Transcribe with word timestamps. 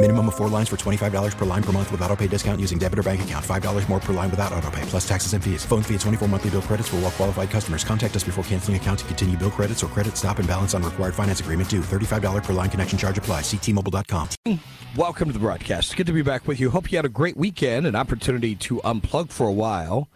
Minimum 0.00 0.28
of 0.28 0.36
four 0.36 0.48
lines 0.48 0.68
for 0.68 0.76
$25 0.76 1.36
per 1.36 1.44
line 1.44 1.62
per 1.62 1.72
month 1.72 1.90
with 1.90 2.00
auto 2.02 2.14
pay 2.14 2.28
discount 2.28 2.60
using 2.60 2.78
debit 2.78 3.00
or 3.00 3.02
bank 3.02 3.22
account. 3.22 3.44
$5 3.44 3.88
more 3.88 3.98
per 3.98 4.12
line 4.12 4.30
without 4.30 4.52
auto 4.52 4.70
pay, 4.70 4.82
plus 4.82 5.06
taxes 5.06 5.32
and 5.32 5.42
fees. 5.42 5.64
Phone 5.64 5.82
fee 5.82 5.94
at 5.96 6.00
24 6.02 6.28
monthly 6.28 6.50
bill 6.50 6.62
credits 6.62 6.88
for 6.88 6.96
all 6.96 7.02
well 7.02 7.10
qualified 7.10 7.50
customers. 7.50 7.82
Contact 7.82 8.14
us 8.14 8.22
before 8.22 8.44
canceling 8.44 8.76
account 8.76 9.00
to 9.00 9.04
continue 9.06 9.36
bill 9.36 9.50
credits 9.50 9.82
or 9.82 9.88
credit 9.88 10.16
stop 10.16 10.38
and 10.38 10.46
balance 10.46 10.72
on 10.72 10.84
required 10.84 11.16
finance 11.16 11.40
agreement 11.40 11.68
due. 11.68 11.80
$35 11.80 12.44
per 12.44 12.52
line 12.52 12.70
connection 12.70 12.96
charge 12.96 13.18
apply. 13.18 13.40
Ctmobile.com. 13.40 14.60
Welcome 14.96 15.30
to 15.30 15.32
the 15.32 15.40
broadcast. 15.40 15.96
Good 15.96 16.06
to 16.06 16.12
be 16.12 16.22
back 16.22 16.46
with 16.46 16.60
you. 16.60 16.70
Hope 16.70 16.92
you 16.92 16.98
had 16.98 17.04
a 17.04 17.08
great 17.08 17.36
weekend, 17.36 17.84
an 17.84 17.96
opportunity 17.96 18.54
to 18.54 18.76
unplug 18.84 19.32
for 19.32 19.48
a 19.48 19.52
while. 19.52 20.08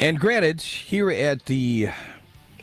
And 0.00 0.20
granted, 0.20 0.60
here 0.60 1.10
at 1.10 1.46
the 1.46 1.88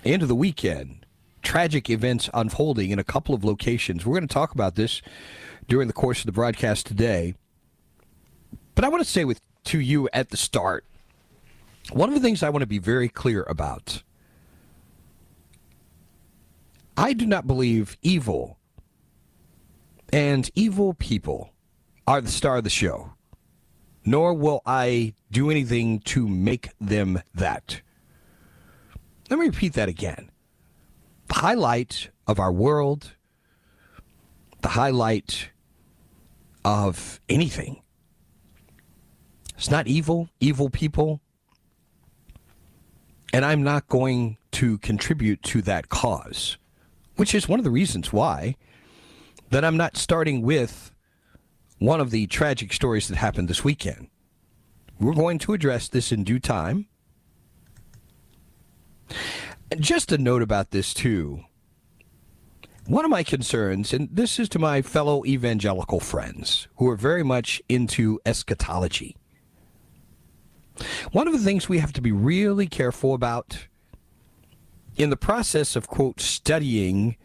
end 0.05 0.21
of 0.21 0.27
the 0.27 0.35
weekend, 0.35 1.07
tragic 1.41 1.89
events 1.89 2.29
unfolding 2.35 2.91
in 2.91 2.99
a 2.99 3.03
couple 3.03 3.33
of 3.33 3.43
locations. 3.43 4.05
We're 4.05 4.13
going 4.13 4.27
to 4.27 4.33
talk 4.33 4.53
about 4.53 4.75
this 4.75 5.01
during 5.69 5.87
the 5.87 5.93
course 5.93 6.19
of 6.19 6.25
the 6.25 6.31
broadcast 6.31 6.85
today. 6.87 7.35
But 8.75 8.83
I 8.83 8.89
want 8.89 9.03
to 9.03 9.09
say 9.09 9.23
with 9.23 9.39
to 9.65 9.79
you 9.79 10.09
at 10.11 10.29
the 10.29 10.37
start, 10.37 10.83
one 11.91 12.09
of 12.09 12.15
the 12.15 12.21
things 12.21 12.43
I 12.43 12.49
want 12.49 12.61
to 12.61 12.67
be 12.67 12.79
very 12.79 13.07
clear 13.07 13.43
about. 13.43 14.03
I 16.97 17.13
do 17.13 17.25
not 17.25 17.47
believe 17.47 17.97
evil 18.01 18.57
and 20.11 20.49
evil 20.55 20.93
people 20.95 21.53
are 22.07 22.19
the 22.19 22.31
star 22.31 22.57
of 22.57 22.63
the 22.63 22.69
show, 22.69 23.13
nor 24.03 24.33
will 24.33 24.61
I 24.65 25.13
do 25.31 25.51
anything 25.51 25.99
to 25.99 26.27
make 26.27 26.69
them 26.81 27.21
that. 27.35 27.81
Let 29.29 29.39
me 29.39 29.45
repeat 29.45 29.73
that 29.73 29.87
again. 29.87 30.31
The 31.27 31.35
highlight 31.35 32.09
of 32.27 32.39
our 32.39 32.51
world, 32.51 33.11
the 34.61 34.69
highlight 34.69 35.51
of 36.63 37.19
anything. 37.29 37.81
It's 39.57 39.69
not 39.69 39.87
evil, 39.87 40.29
evil 40.39 40.69
people. 40.69 41.21
And 43.33 43.45
I'm 43.45 43.61
not 43.63 43.87
going 43.87 44.37
to 44.53 44.77
contribute 44.79 45.43
to 45.43 45.61
that 45.63 45.89
cause, 45.89 46.57
which 47.15 47.35
is 47.35 47.47
one 47.47 47.59
of 47.59 47.63
the 47.63 47.69
reasons 47.69 48.11
why 48.11 48.55
that 49.49 49.65
I'm 49.65 49.77
not 49.77 49.97
starting 49.97 50.41
with 50.41 50.91
one 51.79 52.01
of 52.01 52.11
the 52.11 52.27
tragic 52.27 52.73
stories 52.73 53.07
that 53.07 53.17
happened 53.17 53.47
this 53.47 53.63
weekend. 53.63 54.09
We're 54.99 55.13
going 55.13 55.39
to 55.39 55.53
address 55.53 55.87
this 55.87 56.11
in 56.11 56.23
due 56.23 56.39
time. 56.39 56.87
And 59.71 59.81
just 59.81 60.11
a 60.11 60.17
note 60.17 60.41
about 60.41 60.71
this, 60.71 60.93
too. 60.93 61.45
One 62.89 63.05
of 63.05 63.11
my 63.11 63.21
concerns, 63.21 63.93
and 63.93 64.09
this 64.11 64.39
is 64.39 64.49
to 64.49 64.57
my 64.57 64.81
fellow 64.81 65.23
evangelical 65.23 65.99
friends 65.99 66.67
who 66.77 66.89
are 66.89 66.95
very 66.95 67.21
much 67.21 67.61
into 67.69 68.19
eschatology. 68.25 69.15
One 71.11 71.27
of 71.27 71.33
the 71.33 71.39
things 71.39 71.69
we 71.69 71.77
have 71.77 71.93
to 71.93 72.01
be 72.01 72.11
really 72.11 72.65
careful 72.65 73.13
about 73.13 73.67
in 74.95 75.11
the 75.11 75.15
process 75.15 75.75
of, 75.75 75.87
quote, 75.87 76.19
studying 76.19 77.15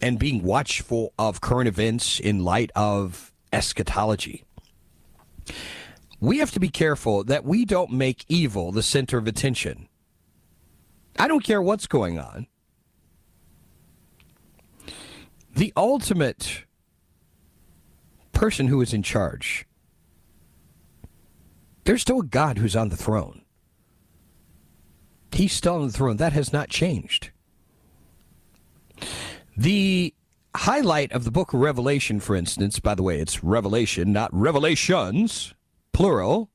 and 0.00 0.18
being 0.18 0.42
watchful 0.42 1.12
of 1.18 1.42
current 1.42 1.68
events 1.68 2.18
in 2.18 2.42
light 2.42 2.70
of 2.74 3.34
eschatology. 3.52 4.44
We 6.20 6.38
have 6.38 6.52
to 6.52 6.60
be 6.60 6.70
careful 6.70 7.22
that 7.24 7.44
we 7.44 7.66
don't 7.66 7.92
make 7.92 8.24
evil 8.28 8.72
the 8.72 8.82
center 8.82 9.18
of 9.18 9.26
attention. 9.26 9.90
I 11.18 11.28
don't 11.28 11.44
care 11.44 11.60
what's 11.60 11.86
going 11.86 12.18
on. 12.18 12.46
The 15.60 15.74
ultimate 15.76 16.64
person 18.32 18.68
who 18.68 18.80
is 18.80 18.94
in 18.94 19.02
charge, 19.02 19.66
there's 21.84 22.00
still 22.00 22.20
a 22.20 22.24
God 22.24 22.56
who's 22.56 22.74
on 22.74 22.88
the 22.88 22.96
throne. 22.96 23.42
He's 25.32 25.52
still 25.52 25.74
on 25.74 25.86
the 25.86 25.92
throne. 25.92 26.16
That 26.16 26.32
has 26.32 26.50
not 26.50 26.70
changed. 26.70 27.32
The 29.54 30.14
highlight 30.56 31.12
of 31.12 31.24
the 31.24 31.30
book 31.30 31.52
of 31.52 31.60
Revelation, 31.60 32.20
for 32.20 32.34
instance, 32.34 32.80
by 32.80 32.94
the 32.94 33.02
way, 33.02 33.20
it's 33.20 33.44
Revelation, 33.44 34.14
not 34.14 34.30
Revelations, 34.32 35.52
plural. 35.92 36.48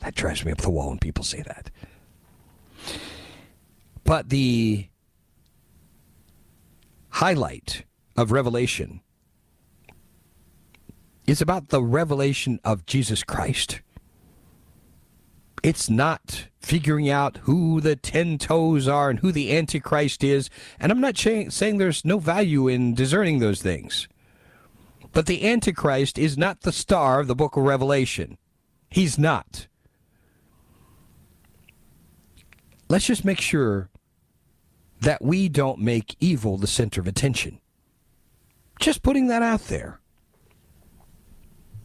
That 0.00 0.14
drives 0.14 0.44
me 0.44 0.52
up 0.52 0.58
the 0.58 0.68
wall 0.68 0.90
when 0.90 0.98
people 0.98 1.24
say 1.24 1.40
that. 1.40 1.70
But 4.04 4.28
the 4.28 4.86
highlight 7.08 7.84
of 8.20 8.30
Revelation 8.30 9.00
is 11.26 11.40
about 11.40 11.70
the 11.70 11.82
revelation 11.82 12.60
of 12.62 12.84
Jesus 12.84 13.24
Christ. 13.24 13.80
It's 15.62 15.88
not 15.88 16.48
figuring 16.60 17.08
out 17.08 17.38
who 17.44 17.80
the 17.80 17.96
ten 17.96 18.36
toes 18.36 18.86
are 18.86 19.08
and 19.08 19.20
who 19.20 19.32
the 19.32 19.56
Antichrist 19.56 20.22
is. 20.22 20.50
And 20.78 20.92
I'm 20.92 21.00
not 21.00 21.16
saying 21.16 21.78
there's 21.78 22.04
no 22.04 22.18
value 22.18 22.68
in 22.68 22.94
discerning 22.94 23.38
those 23.38 23.62
things. 23.62 24.06
But 25.12 25.24
the 25.24 25.48
Antichrist 25.48 26.18
is 26.18 26.36
not 26.36 26.60
the 26.60 26.72
star 26.72 27.20
of 27.20 27.26
the 27.26 27.34
book 27.34 27.56
of 27.56 27.64
Revelation. 27.64 28.36
He's 28.90 29.18
not. 29.18 29.66
Let's 32.90 33.06
just 33.06 33.24
make 33.24 33.40
sure 33.40 33.88
that 35.00 35.22
we 35.22 35.48
don't 35.48 35.78
make 35.78 36.16
evil 36.20 36.58
the 36.58 36.66
center 36.66 37.00
of 37.00 37.06
attention. 37.06 37.60
Just 38.80 39.02
putting 39.02 39.26
that 39.26 39.42
out 39.42 39.66
there. 39.66 40.00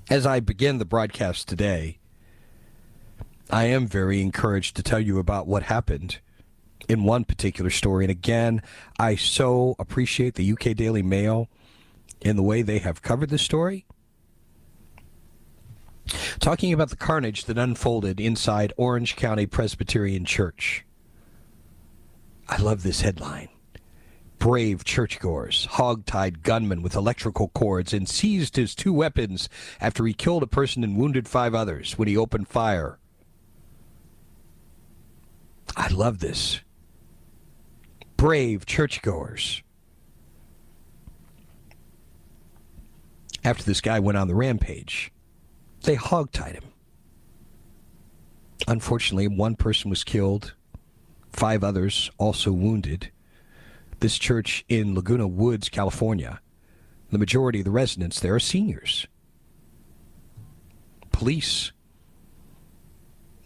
As 0.10 0.26
I 0.26 0.40
begin 0.40 0.78
the 0.78 0.86
broadcast 0.86 1.48
today, 1.48 2.00
I 3.50 3.66
am 3.66 3.86
very 3.86 4.22
encouraged 4.22 4.78
to 4.78 4.84
tell 4.84 5.00
you 5.00 5.20
about 5.20 5.46
what 5.46 5.64
happened 5.64 6.20
in 6.88 7.04
one 7.04 7.26
particular 7.26 7.70
story. 7.70 8.06
And 8.06 8.12
again, 8.12 8.62
I 8.98 9.16
so 9.16 9.76
appreciate 9.78 10.36
the 10.36 10.52
UK 10.52 10.76
Daily 10.76 11.04
Mail 11.04 11.50
in 12.22 12.38
the 12.38 12.44
way 12.44 12.62
they 12.62 12.80
have 12.80 13.02
covered 13.02 13.30
the 13.30 13.38
story. 13.38 13.86
Talking 16.40 16.72
about 16.72 16.92
the 16.92 16.96
carnage 16.96 17.46
that 17.46 17.58
unfolded 17.58 18.22
inside 18.22 18.72
Orange 18.78 19.18
County 19.18 19.46
Presbyterian 19.46 20.24
Church. 20.24 20.86
I 22.48 22.62
love 22.62 22.84
this 22.84 23.02
headline. 23.02 23.50
Brave 24.40 24.84
churchgoers 24.84 25.66
hog-tied 25.66 26.44
gunmen 26.44 26.82
with 26.82 26.96
electrical 26.96 27.48
cords 27.50 27.94
and 27.94 28.08
seized 28.08 28.56
his 28.56 28.76
two 28.76 28.94
weapons 28.94 29.50
after 29.82 30.06
he 30.06 30.14
killed 30.14 30.44
a 30.44 30.48
person 30.48 30.84
and 30.84 30.98
wounded 30.98 31.28
five 31.28 31.56
others 31.56 31.98
when 31.98 32.08
he 32.08 32.16
opened 32.16 32.48
fire 32.48 33.00
I 35.76 35.90
love 35.90 36.20
this. 36.20 36.62
Brave 38.18 38.66
churchgoers. 38.66 39.62
After 43.44 43.64
this 43.64 43.82
guy 43.82 44.00
went 44.00 44.18
on 44.18 44.28
the 44.28 44.36
rampage, 44.36 45.12
they 45.84 45.96
hogtied 45.96 46.54
him. 46.54 46.64
Unfortunately, 48.68 49.28
one 49.28 49.56
person 49.56 49.90
was 49.90 50.04
killed, 50.04 50.56
five 51.32 51.64
others 51.64 52.10
also 52.18 52.52
wounded. 52.52 53.12
This 54.00 54.18
church 54.18 54.66
in 54.68 54.94
Laguna 54.94 55.28
Woods, 55.28 55.70
California, 55.70 56.42
the 57.12 57.18
majority 57.18 57.60
of 57.60 57.66
the 57.66 57.72
residents 57.72 58.20
there 58.20 58.36
are 58.36 58.40
seniors. 58.40 59.08
Police 61.12 61.72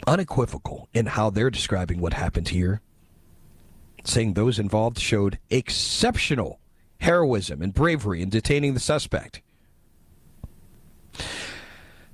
unequivocal 0.08 0.88
in 0.94 1.06
how 1.06 1.30
they're 1.30 1.50
describing 1.52 2.00
what 2.00 2.14
happened 2.14 2.50
here. 2.50 2.82
saying 4.06 4.34
those 4.34 4.58
involved 4.58 4.98
showed 4.98 5.38
exceptional 5.50 6.60
heroism 7.02 7.62
and 7.62 7.74
bravery 7.74 8.22
in 8.22 8.30
detaining 8.30 8.74
the 8.74 8.80
suspect. 8.80 9.42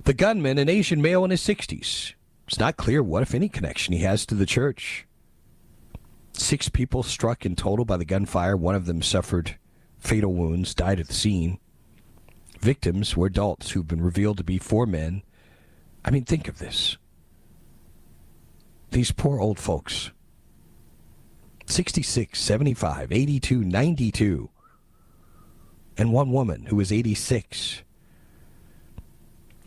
The 0.02 0.12
gunman, 0.12 0.58
an 0.58 0.68
Asian 0.68 1.00
male 1.00 1.24
in 1.24 1.30
his 1.30 1.40
60s, 1.42 2.14
it's 2.46 2.58
not 2.58 2.76
clear 2.76 3.02
what, 3.02 3.22
if 3.22 3.34
any, 3.34 3.48
connection 3.48 3.94
he 3.94 4.00
has 4.00 4.26
to 4.26 4.34
the 4.34 4.46
church. 4.46 5.06
Six 6.38 6.68
people 6.68 7.02
struck 7.02 7.46
in 7.46 7.56
total 7.56 7.84
by 7.84 7.96
the 7.96 8.04
gunfire. 8.04 8.56
One 8.56 8.74
of 8.74 8.86
them 8.86 9.02
suffered 9.02 9.56
fatal 9.98 10.34
wounds, 10.34 10.74
died 10.74 11.00
at 11.00 11.08
the 11.08 11.14
scene. 11.14 11.58
Victims 12.60 13.16
were 13.16 13.26
adults 13.26 13.70
who've 13.70 13.88
been 13.88 14.02
revealed 14.02 14.36
to 14.38 14.44
be 14.44 14.58
four 14.58 14.86
men. 14.86 15.22
I 16.04 16.10
mean, 16.10 16.24
think 16.24 16.46
of 16.46 16.58
this. 16.58 16.98
These 18.90 19.12
poor 19.12 19.40
old 19.40 19.58
folks 19.58 20.10
66, 21.66 22.38
75, 22.38 23.12
82, 23.12 23.64
92, 23.64 24.50
and 25.96 26.12
one 26.12 26.30
woman 26.30 26.66
who 26.66 26.76
was 26.76 26.92
86. 26.92 27.82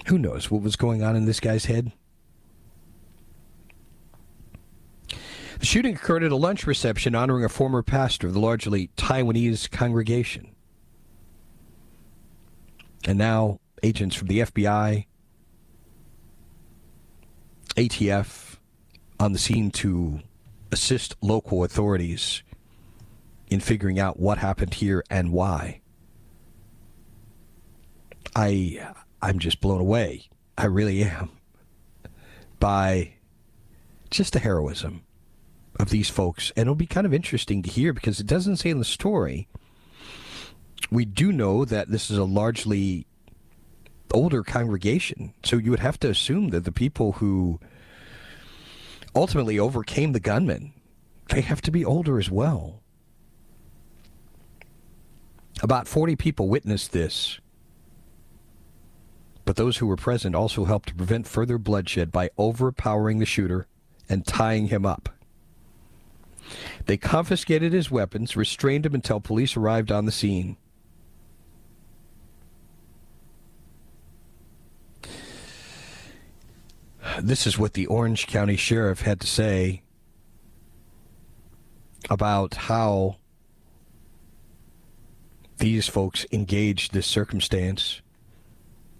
Who 0.07 0.17
knows 0.17 0.49
what 0.49 0.61
was 0.61 0.75
going 0.75 1.03
on 1.03 1.15
in 1.15 1.25
this 1.25 1.39
guy's 1.39 1.65
head? 1.65 1.91
The 5.59 5.65
shooting 5.65 5.95
occurred 5.95 6.23
at 6.23 6.31
a 6.31 6.37
lunch 6.37 6.65
reception 6.65 7.15
honoring 7.15 7.43
a 7.43 7.49
former 7.49 7.83
pastor 7.83 8.27
of 8.27 8.33
the 8.33 8.39
largely 8.39 8.89
Taiwanese 8.95 9.69
congregation. 9.69 10.55
And 13.05 13.17
now 13.17 13.59
agents 13.83 14.15
from 14.15 14.29
the 14.29 14.39
FBI, 14.39 15.05
ATF 17.75 18.57
on 19.19 19.33
the 19.33 19.39
scene 19.39 19.69
to 19.71 20.21
assist 20.71 21.15
local 21.21 21.65
authorities 21.65 22.41
in 23.49 23.59
figuring 23.59 23.99
out 23.99 24.19
what 24.19 24.37
happened 24.37 24.75
here 24.75 25.03
and 25.09 25.33
why. 25.33 25.81
I 28.35 28.93
I'm 29.21 29.39
just 29.39 29.59
blown 29.59 29.81
away. 29.81 30.29
I 30.57 30.65
really 30.65 31.03
am 31.03 31.31
by 32.59 33.13
just 34.09 34.33
the 34.33 34.39
heroism 34.39 35.03
of 35.79 35.89
these 35.89 36.09
folks. 36.09 36.51
And 36.55 36.63
it'll 36.63 36.75
be 36.75 36.85
kind 36.85 37.07
of 37.07 37.13
interesting 37.13 37.63
to 37.63 37.69
hear 37.69 37.93
because 37.93 38.19
it 38.19 38.27
doesn't 38.27 38.57
say 38.57 38.69
in 38.69 38.79
the 38.79 38.85
story. 38.85 39.47
We 40.91 41.05
do 41.05 41.31
know 41.31 41.65
that 41.65 41.89
this 41.89 42.11
is 42.11 42.17
a 42.17 42.23
largely 42.23 43.07
older 44.11 44.43
congregation. 44.43 45.33
So 45.43 45.57
you 45.57 45.71
would 45.71 45.79
have 45.79 45.99
to 46.01 46.09
assume 46.09 46.49
that 46.49 46.65
the 46.65 46.71
people 46.71 47.13
who 47.13 47.59
ultimately 49.15 49.57
overcame 49.59 50.13
the 50.13 50.19
gunman, 50.19 50.73
they 51.29 51.41
have 51.41 51.61
to 51.61 51.71
be 51.71 51.85
older 51.85 52.19
as 52.19 52.29
well. 52.29 52.81
About 55.61 55.87
40 55.87 56.15
people 56.15 56.47
witnessed 56.47 56.91
this. 56.91 57.39
But 59.45 59.55
those 59.55 59.77
who 59.77 59.87
were 59.87 59.95
present 59.95 60.35
also 60.35 60.65
helped 60.65 60.89
to 60.89 60.95
prevent 60.95 61.27
further 61.27 61.57
bloodshed 61.57 62.11
by 62.11 62.29
overpowering 62.37 63.19
the 63.19 63.25
shooter 63.25 63.67
and 64.07 64.25
tying 64.25 64.67
him 64.67 64.85
up. 64.85 65.09
They 66.89 66.97
confiscated 66.97 67.71
his 67.71 67.91
weapons, 67.91 68.35
restrained 68.35 68.83
him 68.83 68.95
until 68.95 69.19
police 69.19 69.55
arrived 69.55 69.91
on 69.91 70.05
the 70.07 70.11
scene. 70.11 70.57
This 77.21 77.45
is 77.45 77.59
what 77.59 77.75
the 77.75 77.85
Orange 77.85 78.25
County 78.25 78.55
Sheriff 78.55 79.01
had 79.01 79.19
to 79.19 79.27
say 79.27 79.83
about 82.09 82.55
how 82.55 83.17
these 85.59 85.87
folks 85.87 86.25
engaged 86.31 86.91
this 86.91 87.05
circumstance. 87.05 88.01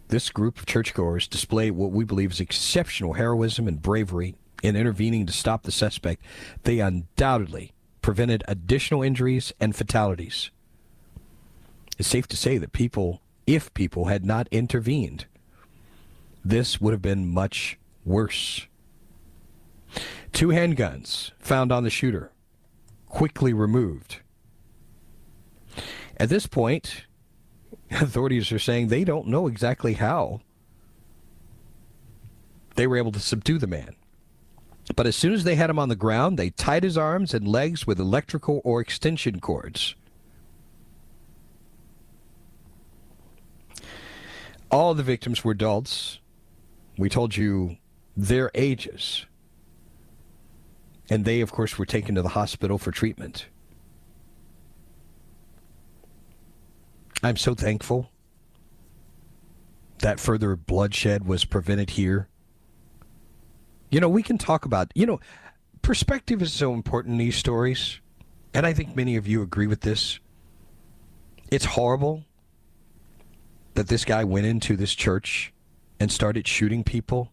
This 0.09 0.29
group 0.29 0.59
of 0.59 0.67
churchgoers 0.67 1.27
displayed 1.27 1.71
what 1.71 1.89
we 1.89 2.05
believe 2.05 2.33
is 2.33 2.39
exceptional 2.39 3.13
heroism 3.13 3.67
and 3.67 3.81
bravery 3.81 4.35
in 4.61 4.75
intervening 4.75 5.25
to 5.25 5.33
stop 5.33 5.63
the 5.63 5.71
suspect. 5.71 6.21
They 6.61 6.81
undoubtedly 6.81 7.73
prevented 8.09 8.43
additional 8.47 9.03
injuries 9.03 9.53
and 9.59 9.75
fatalities. 9.75 10.49
It's 11.99 12.09
safe 12.09 12.27
to 12.29 12.35
say 12.35 12.57
that 12.57 12.73
people, 12.73 13.21
if 13.45 13.71
people 13.75 14.05
had 14.05 14.25
not 14.25 14.47
intervened, 14.49 15.27
this 16.43 16.81
would 16.81 16.91
have 16.91 17.03
been 17.03 17.31
much 17.31 17.77
worse. 18.03 18.65
Two 20.33 20.47
handguns 20.47 21.33
found 21.37 21.71
on 21.71 21.83
the 21.83 21.91
shooter, 21.91 22.31
quickly 23.05 23.53
removed. 23.53 24.21
At 26.17 26.29
this 26.29 26.47
point, 26.47 27.05
authorities 27.91 28.51
are 28.51 28.57
saying 28.57 28.87
they 28.87 29.03
don't 29.03 29.27
know 29.27 29.45
exactly 29.45 29.93
how 29.93 30.41
they 32.73 32.87
were 32.87 32.97
able 32.97 33.11
to 33.11 33.19
subdue 33.19 33.59
the 33.59 33.67
man. 33.67 33.95
But 34.95 35.07
as 35.07 35.15
soon 35.15 35.33
as 35.33 35.43
they 35.43 35.55
had 35.55 35.69
him 35.69 35.79
on 35.79 35.89
the 35.89 35.95
ground, 35.95 36.37
they 36.37 36.49
tied 36.49 36.83
his 36.83 36.97
arms 36.97 37.33
and 37.33 37.47
legs 37.47 37.87
with 37.87 37.99
electrical 37.99 38.61
or 38.63 38.81
extension 38.81 39.39
cords. 39.39 39.95
All 44.71 44.93
the 44.93 45.03
victims 45.03 45.43
were 45.43 45.53
adults. 45.53 46.19
We 46.97 47.09
told 47.09 47.35
you 47.35 47.77
their 48.15 48.51
ages. 48.53 49.25
And 51.09 51.25
they, 51.25 51.41
of 51.41 51.51
course, 51.51 51.79
were 51.79 51.85
taken 51.85 52.15
to 52.15 52.21
the 52.21 52.29
hospital 52.29 52.77
for 52.77 52.91
treatment. 52.91 53.47
I'm 57.23 57.37
so 57.37 57.55
thankful 57.55 58.11
that 59.99 60.19
further 60.19 60.55
bloodshed 60.55 61.25
was 61.25 61.45
prevented 61.45 61.91
here. 61.91 62.29
You 63.89 63.99
know, 63.99 64.09
we 64.09 64.23
can 64.23 64.37
talk 64.37 64.65
about, 64.65 64.91
you 64.95 65.05
know, 65.05 65.19
perspective 65.81 66.41
is 66.41 66.53
so 66.53 66.73
important 66.73 67.13
in 67.13 67.17
these 67.17 67.35
stories. 67.35 68.01
And 68.53 68.65
I 68.65 68.73
think 68.73 68.95
many 68.95 69.15
of 69.15 69.27
you 69.27 69.41
agree 69.41 69.67
with 69.67 69.81
this. 69.81 70.19
It's 71.51 71.65
horrible 71.65 72.23
that 73.73 73.87
this 73.87 74.05
guy 74.05 74.23
went 74.23 74.45
into 74.45 74.75
this 74.75 74.93
church 74.93 75.53
and 75.99 76.11
started 76.11 76.47
shooting 76.47 76.83
people. 76.83 77.31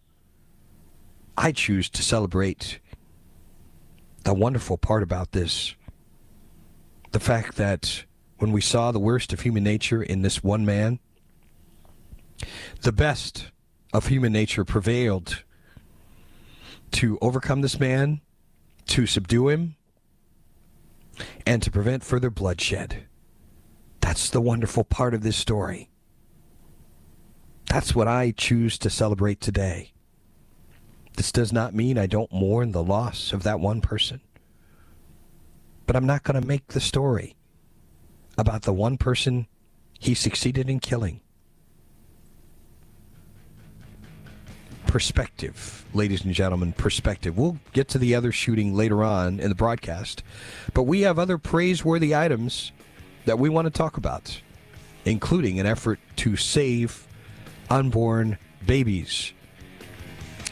I 1.36 1.52
choose 1.52 1.90
to 1.90 2.02
celebrate 2.02 2.80
the 4.24 4.34
wonderful 4.34 4.78
part 4.78 5.02
about 5.02 5.32
this 5.32 5.74
the 7.12 7.20
fact 7.20 7.56
that 7.56 8.04
when 8.36 8.52
we 8.52 8.60
saw 8.60 8.92
the 8.92 8.98
worst 8.98 9.32
of 9.32 9.40
human 9.40 9.64
nature 9.64 10.02
in 10.02 10.20
this 10.20 10.44
one 10.44 10.66
man, 10.66 10.98
the 12.82 12.92
best 12.92 13.50
of 13.94 14.08
human 14.08 14.34
nature 14.34 14.66
prevailed 14.66 15.42
to 16.92 17.18
overcome 17.20 17.60
this 17.60 17.78
man, 17.78 18.20
to 18.86 19.06
subdue 19.06 19.48
him, 19.48 19.76
and 21.44 21.62
to 21.62 21.70
prevent 21.70 22.04
further 22.04 22.30
bloodshed. 22.30 23.04
That's 24.00 24.30
the 24.30 24.40
wonderful 24.40 24.84
part 24.84 25.14
of 25.14 25.22
this 25.22 25.36
story. 25.36 25.90
That's 27.68 27.94
what 27.94 28.08
I 28.08 28.30
choose 28.30 28.78
to 28.78 28.90
celebrate 28.90 29.40
today. 29.40 29.92
This 31.16 31.32
does 31.32 31.52
not 31.52 31.74
mean 31.74 31.98
I 31.98 32.06
don't 32.06 32.32
mourn 32.32 32.72
the 32.72 32.82
loss 32.82 33.32
of 33.32 33.42
that 33.42 33.58
one 33.58 33.80
person. 33.80 34.20
But 35.86 35.96
I'm 35.96 36.06
not 36.06 36.22
going 36.22 36.40
to 36.40 36.46
make 36.46 36.68
the 36.68 36.80
story 36.80 37.36
about 38.38 38.62
the 38.62 38.72
one 38.72 38.98
person 38.98 39.46
he 39.98 40.14
succeeded 40.14 40.68
in 40.68 40.78
killing. 40.80 41.20
Perspective, 44.86 45.84
ladies 45.92 46.24
and 46.24 46.32
gentlemen, 46.32 46.72
perspective. 46.72 47.36
We'll 47.36 47.58
get 47.72 47.88
to 47.88 47.98
the 47.98 48.14
other 48.14 48.32
shooting 48.32 48.74
later 48.74 49.04
on 49.04 49.40
in 49.40 49.48
the 49.48 49.54
broadcast, 49.54 50.22
but 50.72 50.84
we 50.84 51.02
have 51.02 51.18
other 51.18 51.38
praiseworthy 51.38 52.14
items 52.14 52.72
that 53.26 53.38
we 53.38 53.48
want 53.48 53.66
to 53.66 53.70
talk 53.70 53.96
about, 53.96 54.40
including 55.04 55.60
an 55.60 55.66
effort 55.66 55.98
to 56.16 56.36
save 56.36 57.06
unborn 57.68 58.38
babies 58.64 59.32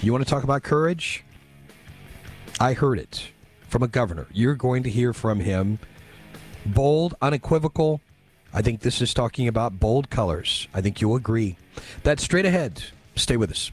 you 0.04 0.12
want 0.12 0.22
to 0.22 0.30
talk 0.30 0.44
about 0.44 0.62
courage? 0.62 1.24
I 2.60 2.74
heard 2.74 2.98
it 2.98 3.30
from 3.68 3.82
a 3.82 3.88
governor. 3.88 4.26
You're 4.32 4.54
going 4.54 4.82
to 4.82 4.90
hear 4.90 5.12
from 5.12 5.40
him. 5.40 5.78
Bold, 6.66 7.14
unequivocal. 7.22 8.00
I 8.52 8.62
think 8.62 8.80
this 8.80 9.00
is 9.00 9.14
talking 9.14 9.48
about 9.48 9.80
bold 9.80 10.10
colors. 10.10 10.68
I 10.74 10.80
think 10.80 11.00
you'll 11.00 11.16
agree. 11.16 11.56
That's 12.02 12.22
straight 12.22 12.46
ahead. 12.46 12.82
Stay 13.16 13.36
with 13.36 13.50
us. 13.50 13.72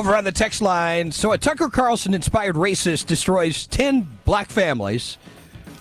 Over 0.00 0.16
on 0.16 0.24
the 0.24 0.32
text 0.32 0.62
line, 0.62 1.12
so 1.12 1.32
a 1.32 1.36
Tucker 1.36 1.68
Carlson 1.68 2.14
inspired 2.14 2.54
racist 2.56 3.04
destroys 3.04 3.66
10 3.66 4.08
black 4.24 4.48
families. 4.48 5.18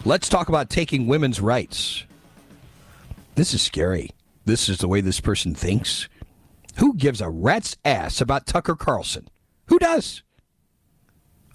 Let's 0.04 0.28
talk 0.28 0.50
about 0.50 0.70
taking 0.70 1.08
women's 1.08 1.40
rights. 1.40 2.04
This 3.36 3.54
is 3.54 3.62
scary. 3.62 4.10
This 4.44 4.68
is 4.68 4.80
the 4.80 4.90
way 4.90 5.00
this 5.00 5.22
person 5.22 5.56
thinks. 5.56 6.10
Who 6.80 6.96
gives 6.96 7.22
a 7.22 7.30
rat's 7.30 7.78
ass 7.86 8.20
about 8.20 8.46
Tucker 8.46 8.76
Carlson? 8.76 9.30
Who 9.68 9.80
does? 9.80 10.22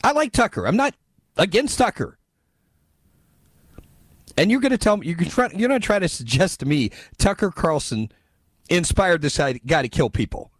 I 0.03 0.13
like 0.13 0.33
Tucker. 0.33 0.67
I'm 0.67 0.79
not 0.79 0.95
against 1.37 1.77
Tucker. 1.77 2.19
And 4.39 4.51
you're 4.51 4.61
going 4.61 4.73
to 4.73 4.79
tell 4.79 4.97
me 4.97 5.07
you 5.07 5.17
can 5.17 5.29
try, 5.29 5.51
you're 5.51 5.69
going 5.69 5.79
to 5.79 5.87
try 5.87 5.99
to 5.99 6.09
suggest 6.09 6.61
to 6.61 6.67
me 6.67 6.93
Tucker 7.19 7.51
Carlson 7.51 8.11
inspired 8.71 9.21
this 9.21 9.37
guy 9.37 9.83
to 9.83 9.89
kill 9.91 10.09
people. 10.09 10.51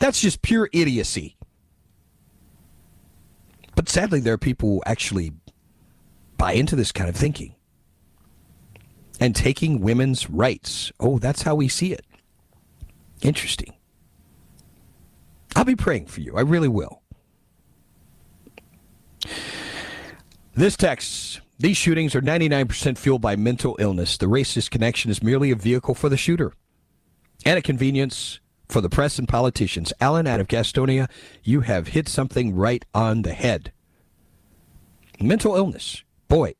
That's 0.00 0.20
just 0.20 0.42
pure 0.42 0.68
idiocy. 0.72 1.35
Sadly, 3.96 4.20
there 4.20 4.34
are 4.34 4.36
people 4.36 4.68
who 4.68 4.82
actually 4.84 5.32
buy 6.36 6.52
into 6.52 6.76
this 6.76 6.92
kind 6.92 7.08
of 7.08 7.16
thinking 7.16 7.54
and 9.20 9.34
taking 9.34 9.80
women's 9.80 10.28
rights. 10.28 10.92
Oh, 11.00 11.18
that's 11.18 11.40
how 11.40 11.54
we 11.54 11.68
see 11.68 11.94
it. 11.94 12.04
Interesting. 13.22 13.72
I'll 15.54 15.64
be 15.64 15.76
praying 15.76 16.08
for 16.08 16.20
you. 16.20 16.36
I 16.36 16.42
really 16.42 16.68
will. 16.68 17.00
This 20.52 20.76
text 20.76 21.40
these 21.58 21.78
shootings 21.78 22.14
are 22.14 22.20
99% 22.20 22.98
fueled 22.98 23.22
by 23.22 23.34
mental 23.34 23.78
illness. 23.80 24.18
The 24.18 24.26
racist 24.26 24.68
connection 24.68 25.10
is 25.10 25.22
merely 25.22 25.50
a 25.50 25.56
vehicle 25.56 25.94
for 25.94 26.10
the 26.10 26.18
shooter 26.18 26.52
and 27.46 27.58
a 27.58 27.62
convenience 27.62 28.40
for 28.68 28.82
the 28.82 28.90
press 28.90 29.18
and 29.18 29.26
politicians. 29.26 29.94
Alan 30.02 30.26
out 30.26 30.40
of 30.40 30.48
Gastonia, 30.48 31.08
you 31.42 31.62
have 31.62 31.88
hit 31.88 32.10
something 32.10 32.54
right 32.54 32.84
on 32.92 33.22
the 33.22 33.32
head. 33.32 33.72
Mental 35.20 35.56
illness. 35.56 36.02
Boy, 36.28 36.54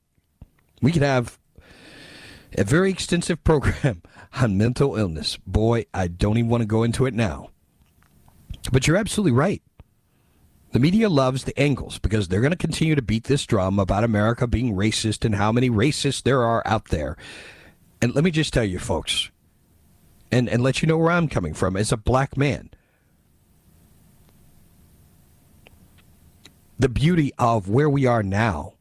we 0.81 0.93
could 0.93 1.03
have 1.03 1.39
a 2.57 2.65
very 2.65 2.91
extensive 2.91 3.43
program 3.45 4.03
on 4.41 4.57
mental 4.57 4.97
illness. 4.97 5.39
Boy, 5.47 5.87
I 5.93 6.09
don't 6.09 6.39
even 6.39 6.51
want 6.51 6.63
to 6.63 6.67
go 6.67 6.83
into 6.83 7.07
it 7.07 7.15
now. 7.15 7.51
But 8.73 8.87
you're 8.87 8.97
absolutely 8.97 9.33
right. 9.33 9.63
The 10.73 10.81
media 10.81 11.09
loves 11.09 11.45
the 11.45 11.59
angles 11.59 11.99
because 11.99 12.29
they're 12.29 12.41
going 12.41 12.51
to 12.51 12.57
continue 12.57 12.95
to 12.95 13.03
beat 13.03 13.25
this 13.25 13.47
drum 13.47 13.79
about 13.79 14.05
America 14.05 14.47
being 14.47 14.75
racist 14.75 15.25
and 15.25 15.35
how 15.35 15.53
many 15.53 15.71
racists 15.71 16.23
there 16.23 16.43
are 16.43 16.63
out 16.67 16.87
there. 16.87 17.17
And 18.03 18.15
let 18.15 18.25
me 18.25 18.31
just 18.31 18.53
tell 18.53 18.65
you, 18.65 18.79
folks, 18.79 19.31
and, 20.31 20.49
and 20.49 20.63
let 20.63 20.83
you 20.83 20.89
know 20.89 20.99
where 20.99 21.13
I'm 21.13 21.29
coming 21.29 21.55
from 21.55 21.77
as 21.77 21.93
a 21.93 21.97
black 21.97 22.37
man. 22.37 22.71
The 26.79 26.89
beauty 26.89 27.33
of 27.39 27.69
where 27.69 27.89
we 27.89 28.05
are 28.07 28.23
now 28.23 28.75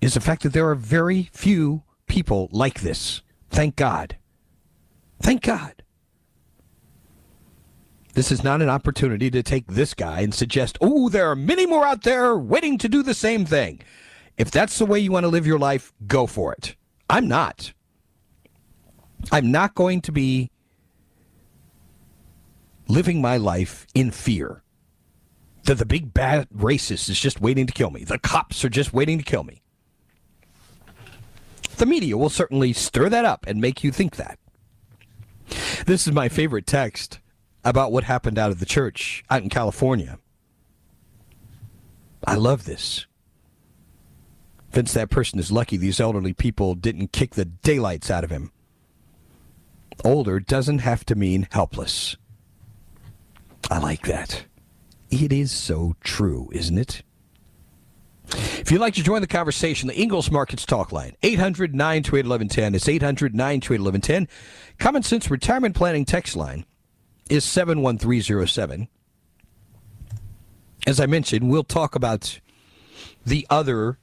is 0.00 0.14
the 0.14 0.20
fact 0.20 0.42
that 0.42 0.52
there 0.52 0.68
are 0.68 0.76
very 0.76 1.28
few 1.32 1.82
people 2.06 2.48
like 2.52 2.80
this. 2.80 3.22
Thank 3.50 3.76
God. 3.76 4.16
Thank 5.20 5.42
God. 5.42 5.82
This 8.14 8.30
is 8.32 8.42
not 8.44 8.62
an 8.62 8.68
opportunity 8.68 9.30
to 9.30 9.42
take 9.42 9.66
this 9.66 9.94
guy 9.94 10.20
and 10.20 10.34
suggest, 10.34 10.78
oh, 10.80 11.08
there 11.08 11.30
are 11.30 11.36
many 11.36 11.66
more 11.66 11.86
out 11.86 12.02
there 12.02 12.36
waiting 12.36 12.78
to 12.78 12.88
do 12.88 13.02
the 13.02 13.14
same 13.14 13.44
thing. 13.44 13.80
If 14.36 14.50
that's 14.50 14.78
the 14.78 14.86
way 14.86 15.00
you 15.00 15.12
want 15.12 15.24
to 15.24 15.28
live 15.28 15.46
your 15.46 15.58
life, 15.58 15.92
go 16.06 16.26
for 16.26 16.52
it. 16.52 16.76
I'm 17.10 17.26
not. 17.26 17.72
I'm 19.32 19.50
not 19.50 19.74
going 19.74 20.00
to 20.02 20.12
be 20.12 20.50
living 22.86 23.20
my 23.20 23.36
life 23.36 23.86
in 23.94 24.10
fear 24.10 24.62
that 25.68 25.76
the 25.76 25.84
big 25.84 26.14
bad 26.14 26.48
racist 26.48 27.10
is 27.10 27.20
just 27.20 27.42
waiting 27.42 27.66
to 27.66 27.72
kill 27.74 27.90
me. 27.90 28.02
The 28.02 28.18
cops 28.18 28.64
are 28.64 28.70
just 28.70 28.94
waiting 28.94 29.18
to 29.18 29.24
kill 29.24 29.44
me. 29.44 29.60
The 31.76 31.84
media 31.84 32.16
will 32.16 32.30
certainly 32.30 32.72
stir 32.72 33.10
that 33.10 33.26
up 33.26 33.44
and 33.46 33.60
make 33.60 33.84
you 33.84 33.92
think 33.92 34.16
that. 34.16 34.38
This 35.84 36.06
is 36.06 36.12
my 36.14 36.30
favorite 36.30 36.66
text 36.66 37.20
about 37.64 37.92
what 37.92 38.04
happened 38.04 38.38
out 38.38 38.50
of 38.50 38.60
the 38.60 38.66
church 38.66 39.22
out 39.28 39.42
in 39.42 39.50
California. 39.50 40.18
I 42.26 42.34
love 42.34 42.64
this. 42.64 43.06
Vince, 44.70 44.94
that 44.94 45.10
person 45.10 45.38
is 45.38 45.52
lucky 45.52 45.76
these 45.76 46.00
elderly 46.00 46.32
people 46.32 46.74
didn't 46.76 47.12
kick 47.12 47.34
the 47.34 47.44
daylights 47.44 48.10
out 48.10 48.24
of 48.24 48.30
him. 48.30 48.52
Older 50.02 50.40
doesn't 50.40 50.78
have 50.78 51.04
to 51.06 51.14
mean 51.14 51.46
helpless. 51.50 52.16
I 53.70 53.78
like 53.78 54.06
that. 54.06 54.47
It 55.10 55.32
is 55.32 55.52
so 55.52 55.96
true, 56.02 56.48
isn't 56.52 56.78
it? 56.78 57.02
If 58.30 58.70
you'd 58.70 58.80
like 58.80 58.94
to 58.94 59.02
join 59.02 59.22
the 59.22 59.26
conversation, 59.26 59.88
the 59.88 59.96
Ingles 59.96 60.30
Markets 60.30 60.66
Talk 60.66 60.92
Line, 60.92 61.16
800 61.22 61.74
928 61.74 62.26
1110. 62.26 62.74
It's 62.74 62.88
800 62.88 63.34
928 63.34 63.80
1110. 63.80 64.28
Common 64.78 65.02
Sense 65.02 65.30
Retirement 65.30 65.74
Planning 65.74 66.04
text 66.04 66.36
line 66.36 66.66
is 67.30 67.44
71307. 67.44 68.88
As 70.86 71.00
I 71.00 71.06
mentioned, 71.06 71.50
we'll 71.50 71.64
talk 71.64 71.94
about 71.94 72.40
the 73.24 73.46
other 73.48 73.98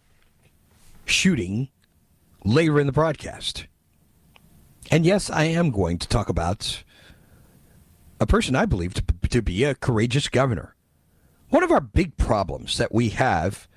shooting 1.05 1.69
later 2.43 2.79
in 2.79 2.87
the 2.87 2.93
broadcast. 2.93 3.67
And 4.91 5.05
yes, 5.05 5.29
I 5.29 5.45
am 5.45 5.71
going 5.71 5.97
to 5.99 6.07
talk 6.07 6.29
about 6.29 6.83
a 8.19 8.25
person 8.25 8.55
I 8.55 8.65
believe 8.65 8.93
to, 8.95 9.03
to 9.29 9.41
be 9.41 9.63
a 9.63 9.75
courageous 9.75 10.29
governor. 10.29 10.74
One 11.49 11.63
of 11.63 11.71
our 11.71 11.81
big 11.81 12.17
problems 12.17 12.77
that 12.77 12.93
we 12.93 13.09
have 13.09 13.67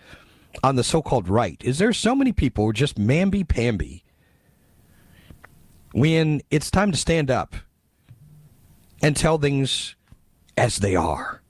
on 0.63 0.77
the 0.77 0.85
so 0.85 1.03
called 1.03 1.29
right 1.29 1.61
is 1.65 1.79
there's 1.79 1.99
so 1.99 2.15
many 2.15 2.33
people 2.33 2.65
who 2.65 2.71
are 2.71 2.75
just 2.75 2.99
mamby 2.99 3.47
pamby 3.47 4.05
when 5.93 6.41
it's 6.51 6.71
time 6.71 6.91
to 6.93 6.99
stand 6.99 7.31
up 7.31 7.55
and 9.03 9.17
tell 9.17 9.39
things 9.39 9.95
as 10.57 10.77
they 10.77 10.97
are. 10.97 11.43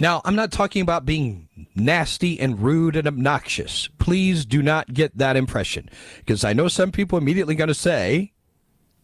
Now, 0.00 0.22
I'm 0.24 0.36
not 0.36 0.52
talking 0.52 0.82
about 0.82 1.04
being 1.04 1.48
nasty 1.74 2.38
and 2.38 2.60
rude 2.60 2.94
and 2.94 3.08
obnoxious. 3.08 3.88
Please 3.98 4.46
do 4.46 4.62
not 4.62 4.94
get 4.94 5.16
that 5.18 5.36
impression 5.36 5.90
because 6.18 6.44
I 6.44 6.52
know 6.52 6.68
some 6.68 6.92
people 6.92 7.18
immediately 7.18 7.56
going 7.56 7.68
to 7.68 7.74
say, 7.74 8.32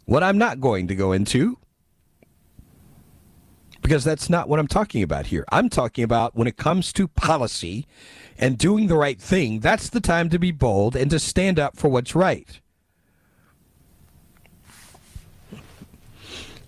what 0.05 0.23
I'm 0.23 0.39
not 0.39 0.61
going 0.61 0.87
to 0.89 0.95
go 0.95 1.11
into, 1.11 1.59
because 3.85 4.03
that's 4.03 4.31
not 4.31 4.49
what 4.49 4.59
I'm 4.59 4.67
talking 4.67 5.03
about 5.03 5.27
here. 5.27 5.45
I'm 5.53 5.69
talking 5.69 6.05
about 6.05 6.35
when 6.35 6.49
it 6.49 6.57
comes 6.57 6.91
to 6.95 7.07
policy 7.07 7.87
and 8.39 8.57
doing 8.57 8.87
the 8.87 8.97
right 8.97 9.21
thing, 9.21 9.61
that's 9.61 9.91
the 9.91 10.01
time 10.01 10.31
to 10.31 10.39
be 10.39 10.51
bold 10.53 10.97
and 10.97 11.11
to 11.11 11.19
stand 11.19 11.59
up 11.59 11.77
for 11.77 11.89
what's 11.89 12.15
right. 12.15 12.61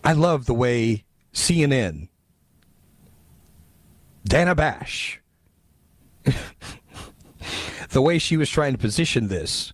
I 0.04 0.12
love 0.12 0.44
the 0.44 0.52
way 0.52 1.04
CNN, 1.32 2.10
Dana 4.24 4.54
Bash, 4.54 5.22
the 7.90 8.02
way 8.02 8.18
she 8.18 8.36
was 8.36 8.50
trying 8.50 8.72
to 8.72 8.78
position 8.78 9.28
this 9.28 9.72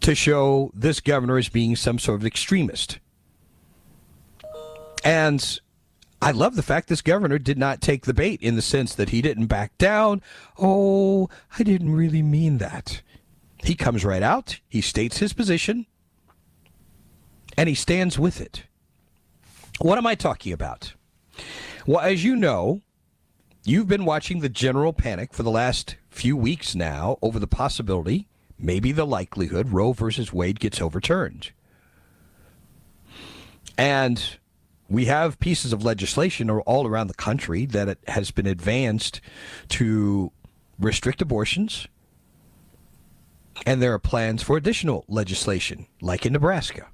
to 0.00 0.16
show 0.16 0.72
this 0.74 0.98
governor 0.98 1.38
as 1.38 1.48
being 1.48 1.76
some 1.76 2.00
sort 2.00 2.18
of 2.18 2.26
extremist. 2.26 2.98
And 5.04 5.60
I 6.22 6.32
love 6.32 6.54
the 6.54 6.62
fact 6.62 6.88
this 6.88 7.00
governor 7.00 7.38
did 7.38 7.56
not 7.56 7.80
take 7.80 8.04
the 8.04 8.14
bait 8.14 8.42
in 8.42 8.56
the 8.56 8.62
sense 8.62 8.94
that 8.94 9.08
he 9.08 9.22
didn't 9.22 9.46
back 9.46 9.76
down. 9.78 10.20
Oh, 10.58 11.30
I 11.58 11.62
didn't 11.62 11.92
really 11.92 12.22
mean 12.22 12.58
that. 12.58 13.00
He 13.62 13.74
comes 13.74 14.04
right 14.04 14.22
out, 14.22 14.60
he 14.68 14.80
states 14.80 15.18
his 15.18 15.32
position, 15.32 15.86
and 17.56 17.68
he 17.68 17.74
stands 17.74 18.18
with 18.18 18.40
it. 18.40 18.64
What 19.80 19.98
am 19.98 20.06
I 20.06 20.14
talking 20.14 20.52
about? 20.52 20.94
Well, 21.86 22.00
as 22.00 22.22
you 22.24 22.36
know, 22.36 22.82
you've 23.64 23.88
been 23.88 24.04
watching 24.04 24.40
the 24.40 24.48
general 24.48 24.92
panic 24.92 25.32
for 25.32 25.42
the 25.42 25.50
last 25.50 25.96
few 26.10 26.36
weeks 26.36 26.74
now 26.74 27.18
over 27.22 27.38
the 27.38 27.46
possibility, 27.46 28.28
maybe 28.58 28.92
the 28.92 29.06
likelihood, 29.06 29.72
Roe 29.72 29.92
versus 29.92 30.32
Wade 30.32 30.60
gets 30.60 30.80
overturned. 30.80 31.52
And 33.78 34.38
we 34.90 35.04
have 35.04 35.38
pieces 35.38 35.72
of 35.72 35.84
legislation 35.84 36.50
all 36.50 36.86
around 36.86 37.06
the 37.06 37.14
country 37.14 37.64
that 37.64 37.96
has 38.08 38.32
been 38.32 38.46
advanced 38.46 39.20
to 39.68 40.32
restrict 40.80 41.22
abortions. 41.22 41.86
And 43.64 43.80
there 43.80 43.94
are 43.94 44.00
plans 44.00 44.42
for 44.42 44.56
additional 44.56 45.04
legislation, 45.06 45.86
like 46.00 46.26
in 46.26 46.32
Nebraska, 46.32 46.88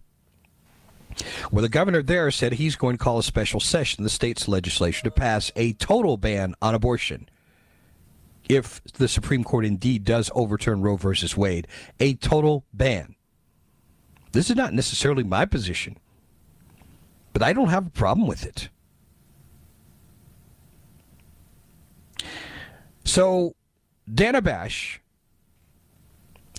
where 1.50 1.62
the 1.62 1.70
governor 1.70 2.02
there 2.02 2.30
said 2.30 2.54
he's 2.54 2.76
going 2.76 2.98
to 2.98 3.02
call 3.02 3.18
a 3.18 3.22
special 3.22 3.60
session 3.60 4.02
of 4.02 4.04
the 4.04 4.10
state's 4.10 4.46
legislature 4.46 5.02
to 5.02 5.10
pass 5.10 5.50
a 5.56 5.72
total 5.74 6.18
ban 6.18 6.54
on 6.60 6.74
abortion. 6.74 7.28
If 8.46 8.82
the 8.84 9.08
Supreme 9.08 9.42
Court 9.42 9.64
indeed 9.64 10.04
does 10.04 10.30
overturn 10.34 10.82
Roe 10.82 10.96
versus 10.96 11.36
Wade, 11.36 11.66
a 11.98 12.14
total 12.14 12.66
ban. 12.74 13.14
This 14.32 14.50
is 14.50 14.56
not 14.56 14.74
necessarily 14.74 15.24
my 15.24 15.46
position. 15.46 15.96
But 17.36 17.42
I 17.42 17.52
don't 17.52 17.68
have 17.68 17.86
a 17.86 17.90
problem 17.90 18.26
with 18.26 18.46
it. 18.46 18.70
So, 23.04 23.54
Dana 24.10 24.40
Bash 24.40 25.02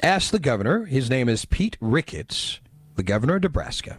asked 0.04 0.32
the 0.32 0.38
governor, 0.38 0.86
his 0.86 1.10
name 1.10 1.30
is 1.30 1.46
Pete 1.46 1.78
Ricketts, 1.82 2.60
the 2.96 3.02
governor 3.02 3.38
of 3.38 3.42
Nebraska. 3.42 3.98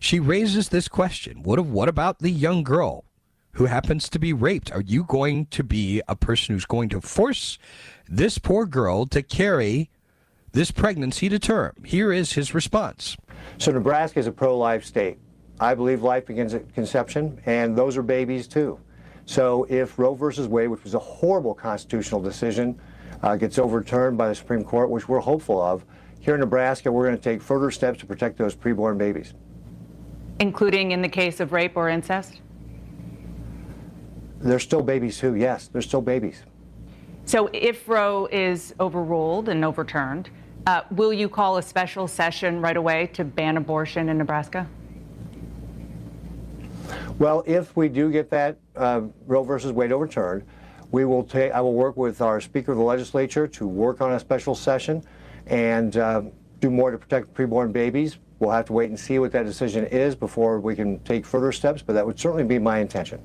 She 0.00 0.18
raises 0.18 0.70
this 0.70 0.88
question 0.88 1.42
What, 1.42 1.60
what 1.60 1.90
about 1.90 2.20
the 2.20 2.30
young 2.30 2.64
girl 2.64 3.04
who 3.52 3.66
happens 3.66 4.08
to 4.08 4.18
be 4.18 4.32
raped? 4.32 4.72
Are 4.72 4.80
you 4.80 5.04
going 5.04 5.44
to 5.48 5.62
be 5.62 6.00
a 6.08 6.16
person 6.16 6.54
who's 6.54 6.64
going 6.64 6.88
to 6.88 7.02
force 7.02 7.58
this 8.08 8.38
poor 8.38 8.64
girl 8.64 9.04
to 9.08 9.22
carry 9.22 9.90
this 10.52 10.70
pregnancy 10.70 11.28
to 11.28 11.38
term? 11.38 11.74
Here 11.84 12.14
is 12.14 12.32
his 12.32 12.54
response. 12.54 13.14
So, 13.58 13.72
Nebraska 13.72 14.20
is 14.20 14.26
a 14.26 14.32
pro 14.32 14.56
life 14.56 14.86
state. 14.86 15.18
I 15.60 15.74
believe 15.74 16.02
life 16.02 16.26
begins 16.26 16.54
at 16.54 16.72
conception, 16.74 17.40
and 17.46 17.76
those 17.76 17.96
are 17.96 18.02
babies 18.02 18.48
too. 18.48 18.78
So 19.26 19.66
if 19.70 19.98
Roe 19.98 20.14
versus 20.14 20.48
Wade, 20.48 20.68
which 20.68 20.84
was 20.84 20.94
a 20.94 20.98
horrible 20.98 21.54
constitutional 21.54 22.20
decision, 22.20 22.78
uh, 23.22 23.36
gets 23.36 23.58
overturned 23.58 24.18
by 24.18 24.28
the 24.28 24.34
Supreme 24.34 24.64
Court, 24.64 24.90
which 24.90 25.08
we're 25.08 25.20
hopeful 25.20 25.62
of, 25.62 25.84
here 26.20 26.34
in 26.34 26.40
Nebraska, 26.40 26.90
we're 26.90 27.04
going 27.04 27.16
to 27.16 27.22
take 27.22 27.40
further 27.40 27.70
steps 27.70 28.00
to 28.00 28.06
protect 28.06 28.36
those 28.36 28.54
preborn 28.54 28.98
babies. 28.98 29.34
Including 30.40 30.90
in 30.90 31.00
the 31.00 31.08
case 31.08 31.40
of 31.40 31.52
rape 31.52 31.76
or 31.76 31.88
incest? 31.88 32.40
They're 34.40 34.58
still 34.58 34.82
babies 34.82 35.18
too, 35.18 35.36
yes, 35.36 35.68
they're 35.68 35.82
still 35.82 36.02
babies. 36.02 36.42
So 37.24 37.48
if 37.52 37.88
Roe 37.88 38.28
is 38.30 38.74
overruled 38.80 39.48
and 39.48 39.64
overturned, 39.64 40.28
uh, 40.66 40.82
will 40.90 41.12
you 41.12 41.28
call 41.28 41.56
a 41.56 41.62
special 41.62 42.08
session 42.08 42.60
right 42.60 42.76
away 42.76 43.06
to 43.14 43.24
ban 43.24 43.56
abortion 43.56 44.08
in 44.08 44.18
Nebraska? 44.18 44.66
Well, 47.18 47.44
if 47.46 47.76
we 47.76 47.88
do 47.88 48.10
get 48.10 48.28
that 48.30 48.58
uh, 48.74 49.02
Roe 49.26 49.44
versus 49.44 49.70
Wade 49.70 49.92
overturned, 49.92 50.44
we 50.90 51.04
will 51.04 51.22
take. 51.22 51.52
I 51.52 51.60
will 51.60 51.74
work 51.74 51.96
with 51.96 52.20
our 52.20 52.40
Speaker 52.40 52.72
of 52.72 52.78
the 52.78 52.84
Legislature 52.84 53.46
to 53.46 53.66
work 53.68 54.00
on 54.00 54.12
a 54.12 54.20
special 54.20 54.54
session 54.54 55.02
and 55.46 55.96
uh, 55.96 56.22
do 56.60 56.70
more 56.70 56.90
to 56.90 56.98
protect 56.98 57.32
preborn 57.32 57.72
babies. 57.72 58.18
We'll 58.40 58.50
have 58.50 58.64
to 58.66 58.72
wait 58.72 58.90
and 58.90 58.98
see 58.98 59.18
what 59.20 59.30
that 59.32 59.44
decision 59.44 59.86
is 59.86 60.16
before 60.16 60.60
we 60.60 60.74
can 60.74 60.98
take 61.00 61.24
further 61.24 61.52
steps, 61.52 61.82
but 61.82 61.92
that 61.92 62.04
would 62.04 62.18
certainly 62.18 62.44
be 62.44 62.58
my 62.58 62.78
intention. 62.78 63.20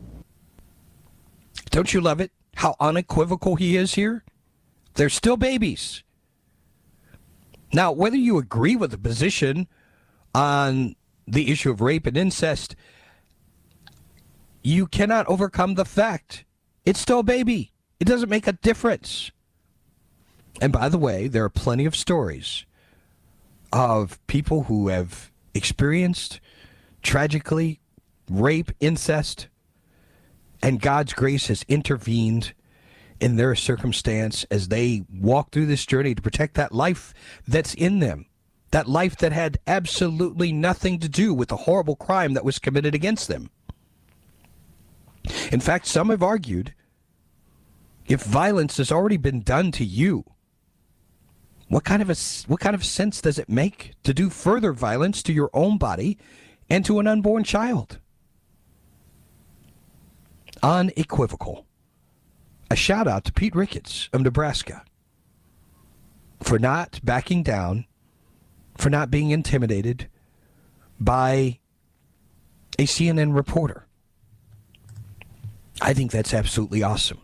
Don't 1.72 1.94
you 1.94 2.00
love 2.00 2.22
it? 2.22 2.32
How 2.56 2.76
unequivocal 2.80 3.56
he 3.56 3.76
is 3.76 3.96
here? 3.96 4.24
They're 4.94 5.10
still 5.10 5.38
babies. 5.38 6.04
Now, 7.74 7.92
whether 7.92 8.18
you 8.18 8.38
agree 8.38 8.76
with 8.76 8.92
the 8.92 8.98
position 8.98 9.68
on 10.36 10.96
the 11.28 11.52
issue 11.52 11.72
of 11.72 11.82
rape 11.82 12.06
and 12.08 12.18
incest, 12.18 12.76
you 14.70 14.88
cannot 14.88 15.28
overcome 15.28 15.76
the 15.76 15.86
fact 15.86 16.46
it's 16.86 17.00
still 17.00 17.20
a 17.20 17.24
baby. 17.24 17.72
It 18.00 18.06
doesn't 18.06 18.30
make 18.30 18.48
a 18.48 18.54
difference. 18.54 19.32
And 20.62 20.72
by 20.72 20.90
the 20.90 20.98
way, 20.98 21.28
there 21.28 21.44
are 21.44 21.50
plenty 21.50 21.86
of 21.86 21.96
stories 21.96 22.66
of 23.72 24.26
people 24.28 24.64
who 24.64 24.88
have 24.88 25.32
experienced 25.54 26.40
tragically 27.02 27.80
rape, 28.30 28.72
incest, 28.80 29.48
and 30.62 30.82
God's 30.82 31.14
grace 31.14 31.48
has 31.48 31.64
intervened 31.68 32.54
in 33.20 33.36
their 33.36 33.56
circumstance 33.56 34.46
as 34.50 34.68
they 34.68 35.04
walk 35.14 35.52
through 35.52 35.66
this 35.66 35.86
journey 35.86 36.16
to 36.16 36.22
protect 36.22 36.56
that 36.56 36.72
life 36.72 37.14
that's 37.48 37.74
in 37.74 38.00
them. 38.00 38.26
That 38.72 38.88
life 38.88 39.18
that 39.18 39.32
had 39.32 39.60
absolutely 39.66 40.52
nothing 40.52 41.00
to 41.00 41.10
do 41.10 41.34
with 41.34 41.50
the 41.50 41.58
horrible 41.58 41.96
crime 41.96 42.34
that 42.34 42.46
was 42.46 42.60
committed 42.60 42.94
against 42.94 43.28
them. 43.28 43.50
In 45.52 45.60
fact, 45.60 45.86
some 45.86 46.10
have 46.10 46.24
argued 46.24 46.74
if 48.08 48.24
violence 48.24 48.78
has 48.78 48.92
already 48.92 49.18
been 49.18 49.42
done 49.42 49.72
to 49.74 49.86
you, 49.86 50.26
what 51.68 51.84
kind 51.84 52.02
of 52.02 52.10
a 52.10 52.16
what 52.48 52.60
kind 52.60 52.76
of 52.76 52.84
sense 52.84 53.22
does 53.22 53.38
it 53.38 53.48
make 53.48 53.94
to 54.04 54.14
do 54.14 54.30
further 54.30 54.74
violence 54.74 55.22
to 55.24 55.34
your 55.34 55.52
own 55.54 55.78
body 55.78 56.18
and 56.70 56.84
to 56.86 57.00
an 57.00 57.08
unborn 57.08 57.44
child? 57.44 58.00
Unequivocal. 60.64 61.66
A 62.72 62.76
shout 62.76 63.08
out 63.08 63.24
to 63.26 63.34
Pete 63.34 63.56
Ricketts 63.56 64.10
of 64.12 64.22
Nebraska 64.22 64.84
for 66.42 66.58
not 66.58 67.00
backing 67.04 67.44
down, 67.44 67.86
for 68.78 68.90
not 68.90 69.12
being 69.12 69.30
intimidated 69.30 70.10
by 71.00 71.60
a 72.78 72.84
CNN 72.84 73.36
reporter. 73.36 73.89
I 75.82 75.94
think 75.94 76.12
that's 76.12 76.34
absolutely 76.34 76.84
awesome. 76.84 77.20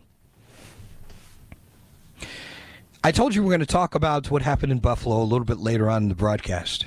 I 3.04 3.12
told 3.12 3.34
you 3.34 3.42
we 3.42 3.48
are 3.48 3.50
going 3.50 3.60
to 3.60 3.66
talk 3.66 3.94
about 3.94 4.30
what 4.30 4.42
happened 4.42 4.72
in 4.72 4.78
Buffalo 4.78 5.22
a 5.22 5.24
little 5.24 5.44
bit 5.44 5.58
later 5.58 5.88
on 5.88 6.04
in 6.04 6.08
the 6.08 6.14
broadcast. 6.14 6.86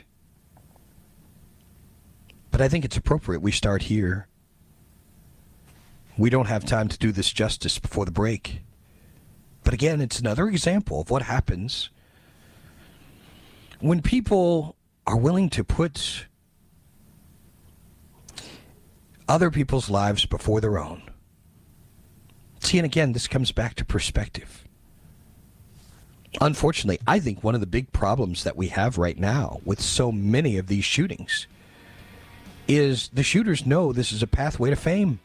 But 2.51 2.62
I 2.62 2.67
think 2.67 2.84
it's 2.84 2.97
appropriate 2.97 3.41
we 3.41 3.51
start 3.51 3.84
here. 3.84 4.27
We 6.17 6.29
don't 6.29 6.47
have 6.47 6.65
time 6.65 6.89
to 6.89 6.97
do 6.97 7.13
this 7.13 7.32
justice 7.32 7.79
before 7.79 8.03
the 8.03 8.12
break. 8.12 8.62
But 9.63 9.73
again, 9.73 10.01
it's 10.01 10.19
another 10.19 10.47
example 10.47 10.99
of 10.99 11.10
what 11.10 11.21
happens 11.21 11.89
when 13.79 14.01
people 14.01 14.75
are 15.08 15.15
willing 15.15 15.49
to 15.51 15.63
put 15.63 16.25
other 19.29 19.49
people's 19.51 19.89
lives 19.89 20.25
before 20.25 20.60
their 20.60 20.77
own. 20.79 21.08
See, 22.59 22.77
and 22.77 22.85
again, 22.85 23.13
this 23.13 23.27
comes 23.27 23.51
back 23.51 23.75
to 23.75 23.85
perspective. 23.85 24.65
Unfortunately, 26.41 26.99
I 27.07 27.19
think 27.19 27.43
one 27.43 27.55
of 27.55 27.61
the 27.61 27.67
big 27.67 27.91
problems 27.91 28.43
that 28.43 28.55
we 28.55 28.67
have 28.67 28.97
right 28.97 29.17
now 29.17 29.59
with 29.65 29.81
so 29.81 30.11
many 30.11 30.57
of 30.57 30.67
these 30.67 30.85
shootings 30.85 31.47
is 32.67 33.09
the 33.13 33.23
shooters 33.23 33.65
know 33.65 33.91
this 33.91 34.11
is 34.11 34.21
a 34.21 34.27
pathway 34.27 34.69
to 34.69 34.75
fame. 34.75 35.19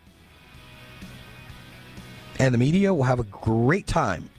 And 2.38 2.54
the 2.54 2.58
media 2.58 2.92
will 2.94 3.04
have 3.04 3.20
a 3.20 3.24
great 3.24 3.86
time 3.86 4.30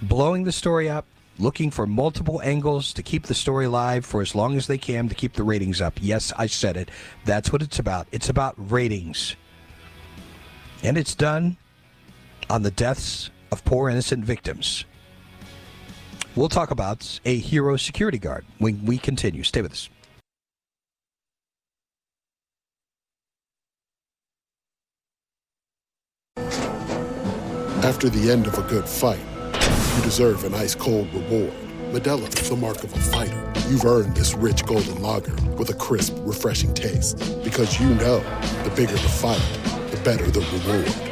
blowing 0.00 0.44
the 0.44 0.52
story 0.52 0.88
up, 0.88 1.06
looking 1.38 1.70
for 1.70 1.86
multiple 1.86 2.40
angles 2.42 2.92
to 2.94 3.02
keep 3.02 3.24
the 3.24 3.34
story 3.34 3.66
alive 3.66 4.04
for 4.04 4.22
as 4.22 4.34
long 4.34 4.56
as 4.56 4.66
they 4.66 4.78
can 4.78 5.08
to 5.08 5.14
keep 5.14 5.34
the 5.34 5.42
ratings 5.42 5.80
up. 5.80 5.98
Yes, 6.00 6.32
I 6.36 6.46
said 6.46 6.76
it. 6.76 6.90
That's 7.24 7.52
what 7.52 7.62
it's 7.62 7.78
about. 7.78 8.06
It's 8.10 8.28
about 8.28 8.54
ratings. 8.56 9.36
And 10.82 10.96
it's 10.96 11.14
done 11.14 11.58
on 12.52 12.62
the 12.62 12.70
deaths 12.70 13.30
of 13.50 13.64
poor 13.64 13.88
innocent 13.88 14.22
victims. 14.22 14.84
We'll 16.36 16.50
talk 16.50 16.70
about 16.70 17.18
a 17.24 17.38
hero 17.38 17.78
security 17.78 18.18
guard 18.18 18.44
when 18.58 18.84
we 18.84 18.98
continue. 18.98 19.42
Stay 19.42 19.62
with 19.62 19.72
us. 19.72 19.88
After 27.82 28.10
the 28.10 28.30
end 28.30 28.46
of 28.46 28.58
a 28.58 28.62
good 28.68 28.86
fight, 28.86 29.18
you 29.96 30.02
deserve 30.02 30.44
an 30.44 30.54
ice 30.54 30.74
cold 30.74 31.12
reward. 31.14 31.54
Modelo 31.90 32.28
is 32.38 32.50
the 32.50 32.56
mark 32.56 32.84
of 32.84 32.94
a 32.94 32.98
fighter. 32.98 33.52
You've 33.70 33.86
earned 33.86 34.14
this 34.14 34.34
rich 34.34 34.64
golden 34.66 35.00
lager 35.00 35.34
with 35.56 35.70
a 35.70 35.74
crisp, 35.74 36.14
refreshing 36.18 36.74
taste. 36.74 37.16
Because 37.42 37.80
you 37.80 37.88
know 37.94 38.18
the 38.64 38.72
bigger 38.76 38.92
the 38.92 38.98
fight, 38.98 39.42
the 39.90 39.96
better 40.04 40.30
the 40.30 40.40
reward. 40.40 41.11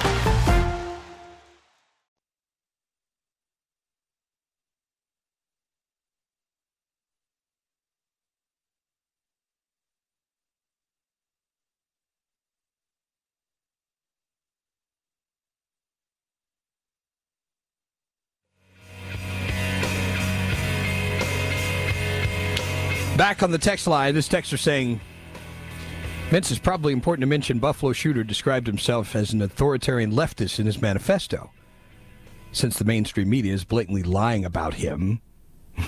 Back 23.21 23.43
on 23.43 23.51
the 23.51 23.59
text 23.59 23.85
line, 23.85 24.15
this 24.15 24.27
texter 24.27 24.57
saying, 24.57 24.99
Vince, 26.31 26.49
it's 26.49 26.59
probably 26.59 26.91
important 26.91 27.21
to 27.21 27.27
mention 27.27 27.59
Buffalo 27.59 27.93
Shooter 27.93 28.23
described 28.23 28.65
himself 28.65 29.15
as 29.15 29.31
an 29.31 29.43
authoritarian 29.43 30.11
leftist 30.11 30.59
in 30.59 30.65
his 30.65 30.81
manifesto. 30.81 31.51
Since 32.51 32.79
the 32.79 32.83
mainstream 32.83 33.29
media 33.29 33.53
is 33.53 33.63
blatantly 33.63 34.01
lying 34.01 34.43
about 34.43 34.73
him. 34.73 35.21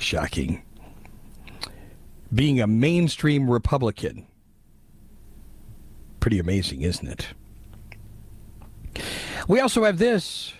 Shocking. 0.00 0.62
Being 2.34 2.58
a 2.58 2.66
mainstream 2.66 3.50
Republican. 3.50 4.26
Pretty 6.18 6.38
amazing, 6.38 6.80
isn't 6.80 7.08
it? 7.08 7.26
We 9.48 9.60
also 9.60 9.84
have 9.84 9.98
this. 9.98 10.54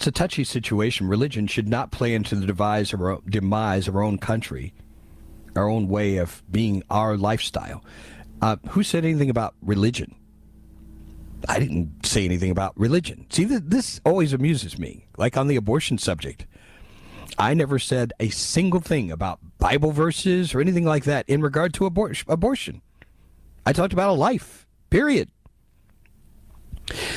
It's 0.00 0.06
a 0.06 0.12
touchy 0.12 0.44
situation. 0.44 1.08
Religion 1.08 1.46
should 1.46 1.68
not 1.68 1.90
play 1.90 2.14
into 2.14 2.34
the 2.34 2.46
demise 2.46 2.94
of 2.94 3.02
our, 3.02 3.18
demise 3.28 3.86
of 3.86 3.94
our 3.94 4.02
own 4.02 4.16
country, 4.16 4.72
our 5.54 5.68
own 5.68 5.88
way 5.88 6.16
of 6.16 6.42
being 6.50 6.82
our 6.88 7.18
lifestyle. 7.18 7.84
Uh, 8.40 8.56
who 8.70 8.82
said 8.82 9.04
anything 9.04 9.28
about 9.28 9.54
religion? 9.60 10.14
I 11.50 11.58
didn't 11.58 12.06
say 12.06 12.24
anything 12.24 12.50
about 12.50 12.72
religion. 12.80 13.26
See, 13.28 13.44
this 13.44 14.00
always 14.02 14.32
amuses 14.32 14.78
me, 14.78 15.04
like 15.18 15.36
on 15.36 15.48
the 15.48 15.56
abortion 15.56 15.98
subject. 15.98 16.46
I 17.38 17.52
never 17.52 17.78
said 17.78 18.14
a 18.18 18.30
single 18.30 18.80
thing 18.80 19.10
about 19.10 19.40
Bible 19.58 19.92
verses 19.92 20.54
or 20.54 20.62
anything 20.62 20.86
like 20.86 21.04
that 21.04 21.28
in 21.28 21.42
regard 21.42 21.74
to 21.74 21.84
abor- 21.84 22.24
abortion. 22.26 22.80
I 23.66 23.74
talked 23.74 23.92
about 23.92 24.08
a 24.08 24.12
life, 24.12 24.66
period. 24.88 25.28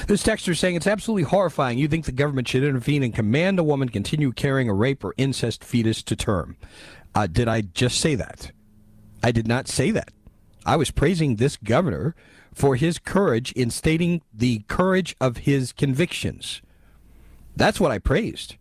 This 0.08 0.24
texter 0.24 0.50
is 0.50 0.60
saying 0.60 0.76
it's 0.76 0.88
absolutely 0.88 1.24
horrifying. 1.24 1.78
You 1.78 1.88
think 1.88 2.06
the 2.06 2.12
government 2.12 2.48
should 2.48 2.64
intervene 2.64 3.04
and 3.04 3.14
command 3.14 3.60
a 3.60 3.64
woman 3.64 3.90
continue 3.90 4.32
carrying 4.32 4.70
a 4.70 4.74
rape 4.74 5.04
or 5.04 5.14
incest 5.18 5.64
fetus 5.64 6.04
to 6.04 6.16
term. 6.16 6.58
Uh, 7.16 7.28
did 7.28 7.48
I 7.48 7.62
just 7.62 8.00
say 8.00 8.16
that? 8.16 8.52
I 9.24 9.32
did 9.32 9.48
not 9.48 9.68
say 9.68 9.92
that. 9.92 10.12
I 10.66 10.76
was 10.76 10.92
praising 10.92 11.36
this 11.36 11.58
governor 11.58 12.16
for 12.54 12.76
his 12.76 13.00
courage 13.00 13.52
in 13.54 13.70
stating 13.70 14.22
the 14.34 14.64
courage 14.68 15.16
of 15.20 15.38
his 15.38 15.72
convictions. 15.72 16.62
That's 17.56 17.80
what 17.80 17.92
I 17.92 18.00
praised. 18.00 18.56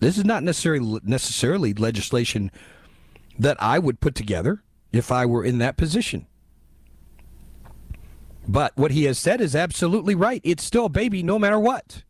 This 0.00 0.16
is 0.18 0.24
not 0.24 0.42
necessarily 0.42 1.00
necessarily 1.02 1.74
legislation 1.74 2.50
that 3.38 3.56
I 3.60 3.78
would 3.78 4.00
put 4.00 4.14
together 4.14 4.62
if 4.92 5.10
I 5.10 5.26
were 5.26 5.44
in 5.44 5.58
that 5.58 5.76
position. 5.76 6.26
But 8.48 8.74
what 8.76 8.92
he 8.92 9.04
has 9.04 9.18
said 9.18 9.42
is 9.42 9.54
absolutely 9.54 10.14
right. 10.14 10.40
It's 10.42 10.64
still 10.64 10.86
a 10.86 10.88
baby 10.90 11.22
no 11.22 11.38
matter 11.38 11.60
what. 11.60 12.02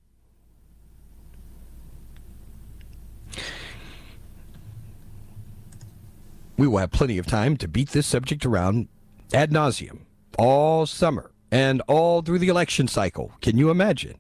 We 6.57 6.66
will 6.66 6.79
have 6.79 6.92
plenty 6.92 7.18
of 7.18 7.27
time 7.27 7.57
to 7.59 7.68
beat 7.68 7.90
this 7.90 8.07
subject 8.07 8.46
around 8.46 8.88
ad 9.35 9.51
nauseum 9.51 10.01
all 10.38 10.87
summer 10.87 11.33
and 11.51 11.83
all 11.83 12.22
through 12.22 12.38
the 12.38 12.48
election 12.48 12.88
cycle. 12.88 13.33
Can 13.40 13.59
you 13.59 13.70
imagine? 13.70 14.16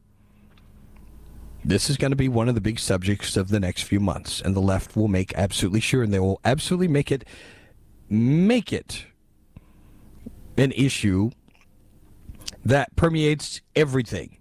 This 1.64 1.90
is 1.90 1.96
going 1.96 2.12
to 2.12 2.16
be 2.16 2.28
one 2.28 2.48
of 2.48 2.54
the 2.54 2.60
big 2.60 2.78
subjects 2.78 3.36
of 3.36 3.48
the 3.48 3.60
next 3.60 3.82
few 3.82 4.00
months, 4.00 4.40
and 4.40 4.54
the 4.54 4.60
left 4.60 4.96
will 4.96 5.08
make 5.08 5.34
absolutely 5.34 5.80
sure, 5.80 6.02
and 6.02 6.14
they 6.14 6.20
will 6.20 6.40
absolutely 6.44 6.88
make 6.88 7.10
it 7.10 7.24
make 8.08 8.72
it 8.72 9.04
an 10.56 10.72
issue 10.72 11.30
that 12.64 12.94
permeates 12.96 13.60
everything 13.74 14.38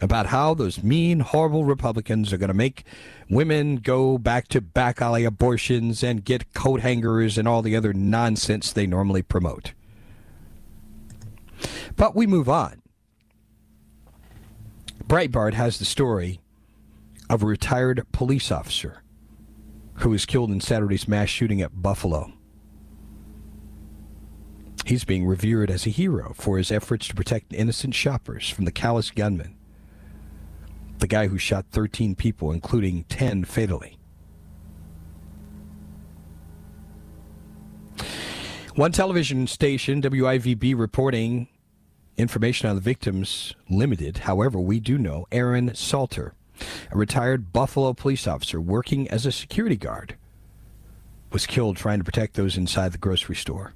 about 0.00 0.26
how 0.26 0.54
those 0.54 0.82
mean, 0.82 1.20
horrible 1.20 1.64
Republicans 1.64 2.32
are 2.32 2.38
going 2.38 2.48
to 2.48 2.54
make 2.54 2.84
women 3.30 3.76
go 3.76 4.18
back 4.18 4.48
to 4.48 4.60
back 4.60 5.00
alley 5.00 5.24
abortions 5.24 6.02
and 6.02 6.24
get 6.24 6.52
coat 6.52 6.80
hangers 6.80 7.38
and 7.38 7.48
all 7.48 7.62
the 7.62 7.76
other 7.76 7.92
nonsense 7.92 8.72
they 8.72 8.86
normally 8.86 9.22
promote. 9.22 9.72
But 11.96 12.14
we 12.14 12.26
move 12.26 12.48
on. 12.48 12.82
Breitbart 15.06 15.54
has 15.54 15.78
the 15.78 15.84
story 15.84 16.40
of 17.30 17.42
a 17.42 17.46
retired 17.46 18.04
police 18.12 18.50
officer 18.50 19.02
who 19.94 20.10
was 20.10 20.26
killed 20.26 20.50
in 20.50 20.60
Saturday's 20.60 21.08
mass 21.08 21.28
shooting 21.28 21.62
at 21.62 21.82
Buffalo. 21.82 22.32
He's 24.86 25.04
being 25.04 25.26
revered 25.26 25.68
as 25.68 25.84
a 25.84 25.90
hero 25.90 26.32
for 26.36 26.58
his 26.58 26.70
efforts 26.70 27.08
to 27.08 27.14
protect 27.16 27.52
innocent 27.52 27.92
shoppers 27.92 28.48
from 28.48 28.66
the 28.66 28.70
callous 28.70 29.10
gunman, 29.10 29.56
the 31.00 31.08
guy 31.08 31.26
who 31.26 31.38
shot 31.38 31.66
13 31.72 32.14
people, 32.14 32.52
including 32.52 33.02
10 33.08 33.46
fatally. 33.46 33.98
One 38.76 38.92
television 38.92 39.48
station, 39.48 40.00
WIVB, 40.00 40.78
reporting 40.78 41.48
information 42.16 42.70
on 42.70 42.76
the 42.76 42.80
victims 42.80 43.54
limited. 43.68 44.18
However, 44.18 44.60
we 44.60 44.78
do 44.78 44.98
know 44.98 45.26
Aaron 45.32 45.74
Salter, 45.74 46.34
a 46.92 46.96
retired 46.96 47.52
Buffalo 47.52 47.92
police 47.92 48.28
officer 48.28 48.60
working 48.60 49.08
as 49.08 49.26
a 49.26 49.32
security 49.32 49.76
guard, 49.76 50.16
was 51.32 51.44
killed 51.44 51.76
trying 51.76 51.98
to 51.98 52.04
protect 52.04 52.34
those 52.34 52.56
inside 52.56 52.92
the 52.92 52.98
grocery 52.98 53.34
store. 53.34 53.74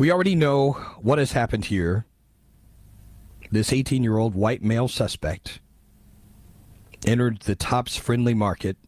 We 0.00 0.10
already 0.10 0.34
know 0.34 0.72
what 1.02 1.18
has 1.18 1.32
happened 1.32 1.66
here. 1.66 2.06
This 3.50 3.70
18 3.70 4.02
year 4.02 4.16
old 4.16 4.34
white 4.34 4.62
male 4.62 4.88
suspect 4.88 5.60
entered 7.06 7.40
the 7.40 7.54
Tops 7.54 7.98
Friendly 7.98 8.32
Market 8.32 8.78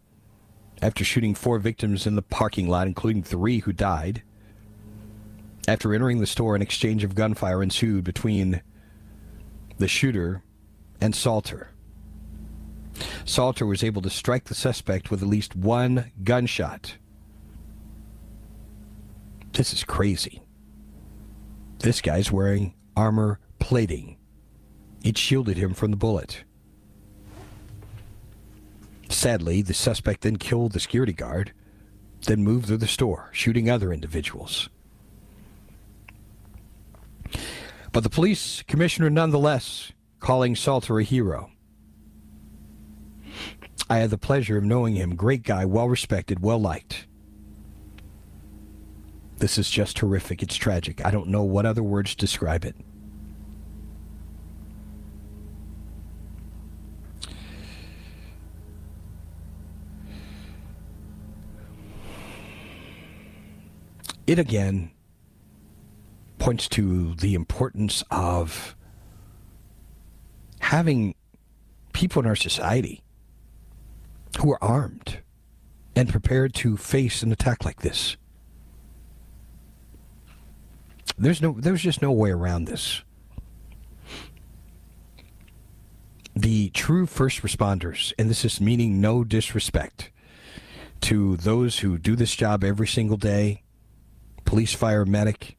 after 0.81 1.05
shooting 1.05 1.35
four 1.35 1.59
victims 1.59 2.07
in 2.07 2.15
the 2.15 2.23
parking 2.23 2.67
lot, 2.67 2.87
including 2.87 3.23
three 3.23 3.59
who 3.59 3.75
died. 3.75 4.23
After 5.69 5.93
entering 5.93 6.19
the 6.19 6.27
store, 6.27 6.57
an 6.57 6.63
exchange 6.63 7.05
of 7.05 7.15
gunfire 7.15 7.63
ensued 7.63 8.05
between 8.05 8.63
the 9.77 9.89
shooter 9.89 10.43
and 10.99 11.15
Salter. 11.15 11.73
Salter 13.27 13.67
was 13.67 13.85
able 13.85 14.01
to 14.01 14.09
strike 14.09 14.45
the 14.45 14.55
suspect 14.55 15.11
with 15.11 15.21
at 15.21 15.29
least 15.29 15.55
one 15.55 16.11
gunshot. 16.25 16.97
This 19.53 19.75
is 19.75 19.85
crazy. 19.85 20.42
This 21.83 22.01
guy's 22.01 22.31
wearing 22.31 22.75
armor 22.97 23.41
plating. 23.59 24.17
It 25.03 25.19
shielded 25.19 25.57
him 25.57 25.75
from 25.75 25.91
the 25.91 25.97
bullet. 25.97 26.45
Sadly, 29.09 29.63
the 29.63 29.75
suspect 29.75 30.21
then 30.21 30.37
killed 30.37 30.73
the 30.73 30.81
security 30.81 31.13
guard, 31.13 31.53
then 32.27 32.45
moved 32.45 32.67
through 32.67 32.77
the 32.77 32.87
store, 32.87 33.31
shooting 33.33 33.69
other 33.69 33.93
individuals. 33.93 34.69
But 37.91 38.05
the 38.05 38.11
police 38.11 38.63
commissioner, 38.69 39.11
nonetheless, 39.11 39.91
calling 40.21 40.55
Salter 40.55 41.01
a 41.01 41.05
hero. 41.05 41.51
I 43.91 43.99
had 43.99 44.11
the 44.11 44.19
pleasure 44.19 44.57
of 44.57 44.63
knowing 44.63 44.95
him. 44.95 45.17
Great 45.17 45.43
guy, 45.43 45.65
well 45.65 45.89
respected, 45.89 46.41
well 46.41 46.61
liked. 46.61 47.09
This 49.43 49.59
is 49.59 49.69
just 49.69 49.99
horrific. 49.99 50.41
It's 50.41 50.55
tragic. 50.55 51.05
I 51.05 51.11
don't 51.11 51.27
know 51.27 51.43
what 51.43 51.67
other 51.67 51.83
words 51.83 52.15
describe 52.15 52.65
it. 52.65 52.77
It 64.29 64.39
again 64.39 64.93
points 66.39 66.69
to 66.69 67.17
the 67.17 67.35
importance 67.35 68.05
of 68.13 68.77
having 70.61 71.17
people 71.93 72.23
in 72.23 72.29
our 72.29 72.37
society 72.37 73.03
who 74.39 74.53
are 74.53 74.63
armed 74.63 75.19
and 75.97 76.09
prepared 76.09 76.55
to 76.55 76.77
face 76.77 77.25
an 77.25 77.33
attack 77.33 77.65
like 77.65 77.81
this. 77.81 78.17
There's 81.19 81.43
no 81.43 81.57
there's 81.59 81.83
just 81.83 82.03
no 82.03 82.13
way 82.13 82.31
around 82.31 82.65
this. 82.65 83.03
The 86.35 86.71
true 86.71 87.07
first 87.07 87.43
responders, 87.43 88.13
and 88.19 88.31
this 88.31 88.45
is 88.45 88.61
meaning 88.61 89.01
no 89.01 89.23
disrespect 89.23 90.11
to 91.03 91.37
those 91.37 91.81
who 91.81 91.99
do 91.99 92.17
this 92.17 92.35
job 92.35 92.65
every 92.65 92.87
single 92.87 93.19
day, 93.19 93.63
police, 94.45 94.73
fire, 94.73 95.05
medic. 95.05 95.59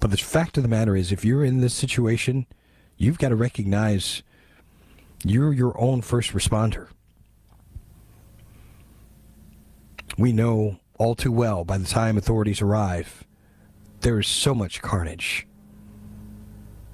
But 0.00 0.10
the 0.10 0.16
fact 0.18 0.56
of 0.56 0.62
the 0.62 0.68
matter 0.68 0.94
is 0.94 1.12
if 1.12 1.24
you're 1.24 1.44
in 1.44 1.60
this 1.60 1.72
situation, 1.72 2.46
you've 2.96 3.18
got 3.18 3.30
to 3.30 3.36
recognize 3.36 4.22
you're 5.24 5.52
your 5.52 5.80
own 5.80 6.02
first 6.02 6.32
responder. 6.32 6.88
We 10.18 10.32
know 10.32 10.78
all 10.98 11.14
too 11.14 11.32
well 11.32 11.64
by 11.64 11.78
the 11.78 11.86
time 11.86 12.18
authorities 12.18 12.60
arrive, 12.60 13.24
there 14.00 14.18
is 14.18 14.26
so 14.26 14.54
much 14.54 14.80
carnage. 14.82 15.46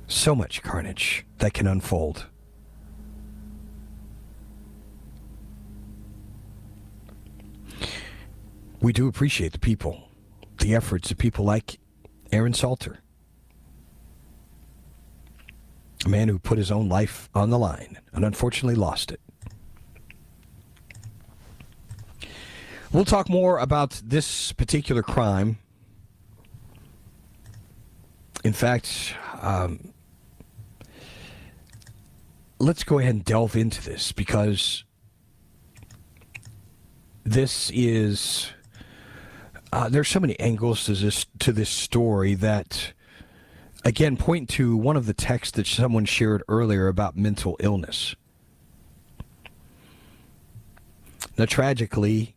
So 0.07 0.35
much 0.35 0.63
carnage 0.63 1.27
that 1.39 1.55
can 1.55 1.67
unfold. 1.67 2.27
We 8.81 8.93
do 8.93 9.09
appreciate 9.09 9.53
the 9.53 9.59
people, 9.59 10.11
the 10.59 10.75
efforts 10.75 11.11
of 11.11 11.17
people 11.17 11.45
like 11.45 11.79
Aaron 12.31 12.53
Salter, 12.53 12.99
a 16.05 16.09
man 16.09 16.29
who 16.29 16.39
put 16.39 16.59
his 16.59 16.71
own 16.71 16.89
life 16.89 17.31
on 17.35 17.49
the 17.49 17.59
line 17.59 17.99
and 18.13 18.27
unfortunately 18.27 18.75
lost 18.75 19.11
it. 19.11 19.21
We'll 22.93 23.07
talk 23.07 23.29
more 23.29 23.59
about 23.59 24.03
this 24.05 24.53
particular 24.53 25.03
crime. 25.03 25.59
In 28.45 28.53
fact, 28.53 29.15
um, 29.41 29.93
let's 32.59 32.85
go 32.85 32.99
ahead 32.99 33.15
and 33.15 33.25
delve 33.25 33.57
into 33.57 33.83
this 33.83 34.13
because 34.13 34.85
this 37.25 37.71
is 37.75 38.51
uh, 39.73 39.89
there's 39.89 40.09
so 40.09 40.21
many 40.21 40.39
angles 40.39 40.85
to 40.85 40.95
this 40.95 41.27
to 41.39 41.53
this 41.53 41.71
story 41.71 42.35
that 42.35 42.93
again 43.83 44.17
point 44.17 44.51
to 44.51 44.77
one 44.77 44.97
of 44.97 45.07
the 45.07 45.15
texts 45.15 45.57
that 45.57 45.67
someone 45.67 46.05
shared 46.05 46.43
earlier 46.47 46.87
about 46.87 47.17
mental 47.17 47.57
illness. 47.61 48.15
Now, 51.37 51.47
tragically, 51.47 52.37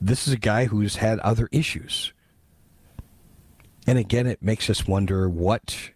this 0.00 0.26
is 0.26 0.34
a 0.34 0.38
guy 0.38 0.66
who's 0.66 0.96
had 0.96 1.18
other 1.20 1.48
issues. 1.50 2.12
And 3.86 3.98
again, 3.98 4.26
it 4.26 4.42
makes 4.42 4.70
us 4.70 4.86
wonder 4.86 5.28
what 5.28 5.90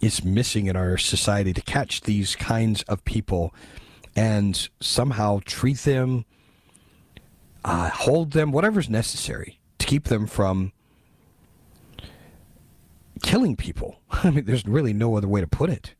is 0.00 0.24
missing 0.24 0.66
in 0.66 0.76
our 0.76 0.96
society 0.96 1.52
to 1.52 1.62
catch 1.62 2.02
these 2.02 2.36
kinds 2.36 2.82
of 2.82 3.04
people 3.04 3.54
and 4.14 4.68
somehow 4.80 5.40
treat 5.44 5.78
them, 5.78 6.24
uh, 7.64 7.90
hold 7.90 8.32
them, 8.32 8.52
whatever's 8.52 8.88
necessary 8.88 9.58
to 9.78 9.86
keep 9.86 10.04
them 10.04 10.26
from 10.26 10.72
killing 13.22 13.56
people. 13.56 14.00
I 14.10 14.30
mean, 14.30 14.44
there's 14.44 14.66
really 14.66 14.92
no 14.92 15.16
other 15.16 15.28
way 15.28 15.40
to 15.40 15.46
put 15.46 15.70
it. 15.70 15.94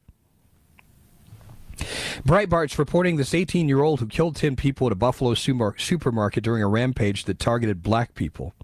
Breitbart's 2.25 2.79
reporting 2.79 3.17
this 3.17 3.35
18 3.35 3.69
year 3.69 3.83
old 3.83 4.01
who 4.01 4.07
killed 4.07 4.37
10 4.37 4.57
people 4.57 4.87
at 4.87 4.93
a 4.93 4.97
Buffalo 4.97 5.35
supermarket 5.35 6.43
during 6.43 6.63
a 6.63 6.69
rampage 6.69 7.25
that 7.25 7.39
targeted 7.39 7.83
black 7.83 8.15
people 8.15 8.55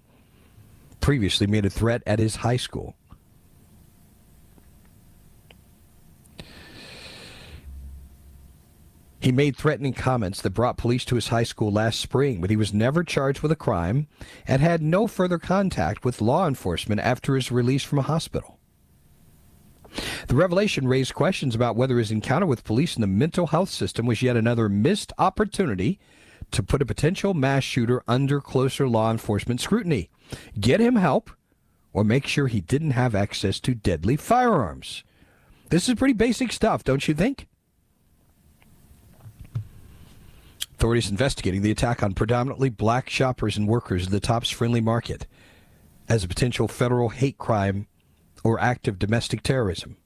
previously 1.03 1.47
made 1.47 1.67
a 1.67 1.71
threat 1.71 2.03
at 2.07 2.19
his 2.19 2.37
high 2.37 2.57
school. 2.57 2.97
He 9.21 9.31
made 9.31 9.57
threatening 9.57 9.93
comments 9.93 10.41
that 10.43 10.51
brought 10.51 10.77
police 10.77 11.05
to 11.05 11.15
his 11.15 11.29
high 11.29 11.45
school 11.45 11.71
last 11.71 12.01
spring, 12.01 12.41
but 12.41 12.51
he 12.51 12.57
was 12.57 12.75
never 12.75 13.05
charged 13.05 13.41
with 13.41 13.53
a 13.53 13.57
crime 13.57 14.09
and 14.49 14.61
had 14.61 14.83
no 14.83 15.07
further 15.07 15.38
contact 15.38 16.05
with 16.05 16.21
law 16.21 16.49
enforcement 16.49 17.01
after 17.01 17.37
his 17.37 17.53
release 17.53 17.85
from 17.85 18.01
a 18.01 18.03
hospital. 18.03 18.59
The 20.27 20.35
revelation 20.35 20.88
raised 20.88 21.15
questions 21.15 21.55
about 21.55 21.77
whether 21.77 21.99
his 21.99 22.11
encounter 22.11 22.47
with 22.47 22.65
police 22.65 22.97
in 22.97 23.01
the 23.01 23.07
mental 23.07 23.49
health 23.49 23.69
system 23.69 24.07
was 24.07 24.23
yet 24.23 24.37
another 24.37 24.69
missed 24.69 25.12
opportunity 25.19 26.01
to 26.51 26.62
put 26.62 26.83
a 26.83 26.87
potential 26.87 27.33
mass 27.33 27.62
shooter 27.62 28.03
under 28.09 28.41
closer 28.41 28.88
law 28.88 29.11
enforcement 29.11 29.61
scrutiny. 29.61 30.11
Get 30.59 30.81
him 30.81 30.97
help 30.97 31.31
or 31.93 32.05
make 32.05 32.27
sure 32.27 32.47
he 32.47 32.61
didn't 32.61 32.93
have 32.93 33.15
access 33.15 33.61
to 33.61 33.75
deadly 33.75 34.17
firearms. 34.17 35.05
This 35.71 35.89
is 35.89 35.95
pretty 35.95 36.15
basic 36.15 36.53
stuff, 36.53 36.85
don't 36.85 37.07
you 37.07 37.15
think? 37.15 37.47
Authorities 40.75 41.11
investigating 41.11 41.63
the 41.63 41.71
attack 41.71 42.03
on 42.03 42.13
predominantly 42.13 42.69
black 42.69 43.09
shoppers 43.09 43.57
and 43.57 43.69
workers 43.69 44.07
at 44.07 44.11
the 44.11 44.21
Tops 44.21 44.51
Friendly 44.51 44.81
Market 44.81 45.27
as 46.09 46.25
a 46.25 46.29
potential 46.29 46.67
federal 46.67 47.11
hate 47.11 47.39
crime 47.39 47.87
or 48.43 48.59
act 48.59 48.89
of 48.89 48.99
domestic 48.99 49.43
terrorism. 49.43 49.97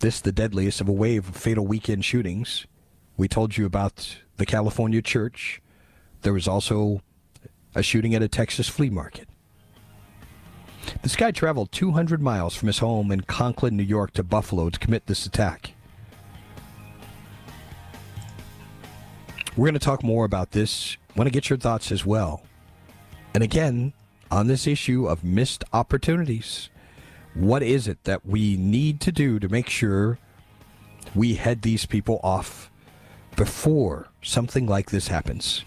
This 0.00 0.20
the 0.20 0.32
deadliest 0.32 0.80
of 0.80 0.88
a 0.88 0.92
wave 0.92 1.28
of 1.28 1.36
fatal 1.36 1.66
weekend 1.66 2.04
shootings. 2.04 2.66
We 3.16 3.26
told 3.26 3.56
you 3.56 3.66
about 3.66 4.18
the 4.36 4.46
California 4.46 5.02
church. 5.02 5.60
There 6.22 6.32
was 6.32 6.46
also 6.46 7.00
a 7.74 7.82
shooting 7.82 8.14
at 8.14 8.22
a 8.22 8.28
Texas 8.28 8.68
flea 8.68 8.90
market. 8.90 9.28
This 11.02 11.16
guy 11.16 11.30
traveled 11.30 11.70
200 11.72 12.22
miles 12.22 12.54
from 12.54 12.66
his 12.66 12.78
home 12.78 13.12
in 13.12 13.20
Conklin, 13.22 13.76
New 13.76 13.82
York 13.82 14.12
to 14.12 14.22
Buffalo 14.22 14.70
to 14.70 14.78
commit 14.78 15.06
this 15.06 15.26
attack. 15.26 15.74
We're 19.56 19.66
going 19.66 19.74
to 19.74 19.80
talk 19.80 20.02
more 20.02 20.24
about 20.24 20.52
this. 20.52 20.96
Want 21.16 21.26
to 21.26 21.32
get 21.32 21.50
your 21.50 21.58
thoughts 21.58 21.92
as 21.92 22.06
well. 22.06 22.42
And 23.34 23.42
again, 23.42 23.92
on 24.30 24.46
this 24.46 24.66
issue 24.66 25.06
of 25.06 25.24
missed 25.24 25.64
opportunities. 25.72 26.70
What 27.34 27.62
is 27.62 27.86
it 27.86 28.04
that 28.04 28.26
we 28.26 28.56
need 28.56 29.00
to 29.02 29.12
do 29.12 29.38
to 29.38 29.48
make 29.48 29.68
sure 29.68 30.18
we 31.14 31.34
head 31.34 31.62
these 31.62 31.86
people 31.86 32.20
off 32.22 32.70
before 33.36 34.08
something 34.22 34.66
like 34.66 34.90
this 34.90 35.08
happens? 35.08 35.64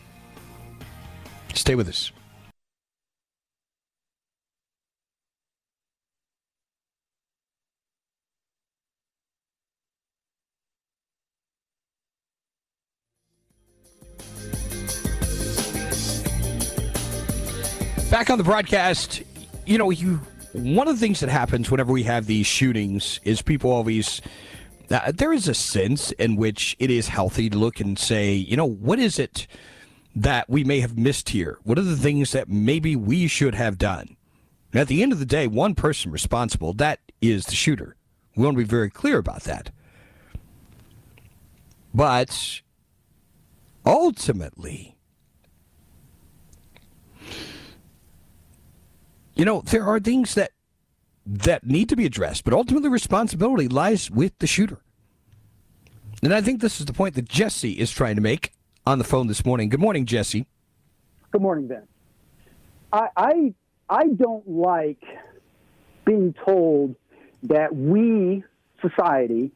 Stay 1.53 1.75
with 1.75 1.87
us. 1.87 2.11
Back 18.09 18.29
on 18.29 18.37
the 18.37 18.43
broadcast, 18.43 19.23
you 19.65 19.77
know, 19.77 19.89
you 19.89 20.19
one 20.51 20.89
of 20.89 20.95
the 20.95 20.99
things 20.99 21.21
that 21.21 21.29
happens 21.29 21.71
whenever 21.71 21.93
we 21.93 22.03
have 22.03 22.25
these 22.25 22.45
shootings 22.45 23.21
is 23.23 23.41
people 23.41 23.71
always 23.71 24.21
uh, 24.89 25.13
there 25.13 25.31
is 25.31 25.47
a 25.47 25.53
sense 25.53 26.11
in 26.13 26.35
which 26.35 26.75
it 26.77 26.91
is 26.91 27.07
healthy 27.07 27.49
to 27.49 27.57
look 27.57 27.79
and 27.79 27.97
say, 27.97 28.33
you 28.33 28.57
know, 28.57 28.65
what 28.65 28.99
is 28.99 29.17
it 29.17 29.47
that 30.15 30.49
we 30.49 30.63
may 30.63 30.79
have 30.79 30.97
missed 30.97 31.29
here? 31.29 31.59
What 31.63 31.77
are 31.77 31.83
the 31.83 31.95
things 31.95 32.31
that 32.31 32.49
maybe 32.49 32.95
we 32.95 33.27
should 33.27 33.55
have 33.55 33.77
done? 33.77 34.17
And 34.71 34.81
at 34.81 34.87
the 34.87 35.03
end 35.03 35.11
of 35.11 35.19
the 35.19 35.25
day, 35.25 35.47
one 35.47 35.75
person 35.75 36.11
responsible, 36.11 36.73
that 36.73 36.99
is 37.21 37.45
the 37.45 37.55
shooter. 37.55 37.95
We 38.35 38.43
want 38.43 38.55
to 38.55 38.63
be 38.63 38.67
very 38.67 38.89
clear 38.89 39.17
about 39.17 39.43
that. 39.43 39.71
But 41.93 42.61
ultimately, 43.85 44.95
you 49.35 49.43
know, 49.43 49.61
there 49.61 49.83
are 49.83 49.99
things 49.99 50.35
that 50.35 50.51
that 51.25 51.65
need 51.65 51.87
to 51.89 51.95
be 51.95 52.05
addressed, 52.05 52.43
but 52.43 52.53
ultimately 52.53 52.89
responsibility 52.89 53.67
lies 53.67 54.09
with 54.09 54.37
the 54.39 54.47
shooter. 54.47 54.81
And 56.23 56.33
I 56.33 56.41
think 56.41 56.61
this 56.61 56.79
is 56.79 56.85
the 56.85 56.93
point 56.93 57.15
that 57.15 57.27
Jesse 57.27 57.73
is 57.73 57.91
trying 57.91 58.15
to 58.15 58.21
make 58.21 58.53
on 58.85 58.97
the 58.97 59.03
phone 59.03 59.27
this 59.27 59.45
morning. 59.45 59.69
Good 59.69 59.79
morning, 59.79 60.05
Jesse. 60.05 60.47
Good 61.31 61.41
morning, 61.41 61.67
Ben. 61.67 61.83
I 62.91 63.07
I, 63.15 63.53
I 63.89 64.07
don't 64.07 64.47
like 64.47 65.03
being 66.05 66.33
told 66.45 66.95
that 67.43 67.75
we 67.75 68.43
society 68.81 69.51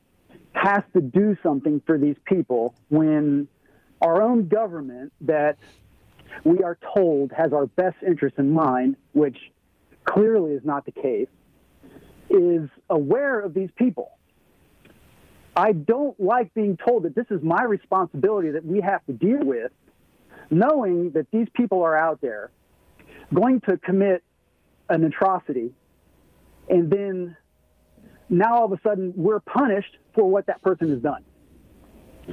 has 0.53 0.83
to 0.93 1.01
do 1.01 1.35
something 1.43 1.81
for 1.85 1.97
these 1.97 2.15
people 2.25 2.75
when 2.89 3.47
our 4.01 4.21
own 4.21 4.47
government 4.47 5.11
that 5.21 5.57
we 6.43 6.63
are 6.63 6.77
told 6.95 7.31
has 7.31 7.53
our 7.53 7.65
best 7.65 7.97
interest 8.05 8.37
in 8.37 8.51
mind, 8.51 8.95
which 9.13 9.37
clearly 10.05 10.53
is 10.53 10.63
not 10.63 10.85
the 10.85 10.91
case, 10.91 11.27
is 12.29 12.69
aware 12.89 13.39
of 13.39 13.53
these 13.53 13.69
people. 13.75 14.11
I 15.55 15.71
don't 15.71 16.19
like 16.19 16.53
being 16.53 16.77
told 16.77 17.03
that 17.03 17.15
this 17.15 17.27
is 17.29 17.41
my 17.41 17.63
responsibility 17.63 18.51
that 18.51 18.65
we 18.65 18.81
have 18.81 19.05
to 19.05 19.13
deal 19.13 19.39
with, 19.39 19.71
knowing 20.49 21.11
that 21.11 21.27
these 21.31 21.47
people 21.53 21.81
are 21.81 21.95
out 21.95 22.19
there 22.21 22.51
going 23.33 23.61
to 23.61 23.77
commit 23.77 24.23
an 24.89 25.03
atrocity, 25.03 25.71
and 26.69 26.91
then 26.91 27.35
now 28.29 28.55
all 28.59 28.65
of 28.65 28.71
a 28.71 28.79
sudden 28.83 29.13
we're 29.15 29.39
punished 29.39 29.97
for 30.13 30.29
what 30.29 30.45
that 30.47 30.61
person 30.61 30.89
has 30.89 30.99
done. 30.99 31.23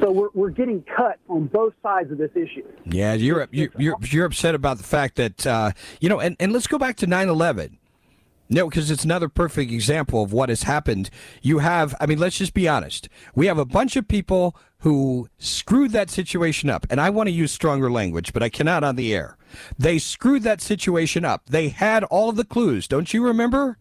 So 0.01 0.11
we're, 0.11 0.29
we're 0.33 0.51
getting 0.51 0.83
cut 0.97 1.19
on 1.29 1.47
both 1.47 1.75
sides 1.83 2.11
of 2.11 2.19
this 2.19 2.31
issue. 2.35 2.67
Yeah, 2.87 3.13
you're 3.13 3.47
you're 3.51 3.69
you're, 3.77 3.97
you're 4.01 4.25
upset 4.25 4.55
about 4.55 4.79
the 4.79 4.85
fact 4.85 5.17
that 5.17 5.47
uh, 5.47 5.73
you 6.01 6.09
know, 6.09 6.19
and, 6.19 6.35
and 6.41 6.53
let's 6.53 6.67
go 6.67 6.79
back 6.79 6.97
to 6.99 7.07
9/11. 7.07 7.77
No, 8.49 8.69
because 8.69 8.91
it's 8.91 9.05
another 9.05 9.29
perfect 9.29 9.73
example 9.73 10.23
of 10.23 10.33
what 10.33 10.49
has 10.51 10.65
happened. 10.65 11.09
You 11.41 11.61
have, 11.61 11.95
I 12.01 12.07
mean, 12.07 12.19
let's 12.19 12.37
just 12.37 12.53
be 12.53 12.69
honest. 12.69 13.09
We 13.35 13.47
have 13.47 13.59
a 13.59 13.65
bunch 13.65 13.97
of 13.97 14.09
people 14.09 14.57
who 14.79 15.29
screwed 15.39 15.93
that 15.93 16.11
situation 16.11 16.69
up, 16.69 16.87
and 16.91 17.01
I 17.01 17.09
want 17.09 17.29
to 17.29 17.33
use 17.33 17.53
stronger 17.53 17.91
language, 17.91 18.33
but 18.33 18.43
I 18.43 18.49
cannot 18.49 18.85
on 18.85 18.97
the 18.97 19.15
air. 19.15 19.37
They 19.79 19.99
screwed 19.99 20.43
that 20.43 20.61
situation 20.61 21.25
up. 21.25 21.47
They 21.47 21.69
had 21.69 22.05
all 22.05 22.29
of 22.29 22.37
the 22.37 22.45
clues. 22.45 22.89
Don't 22.89 23.15
you 23.15 23.25
remember? 23.25 23.79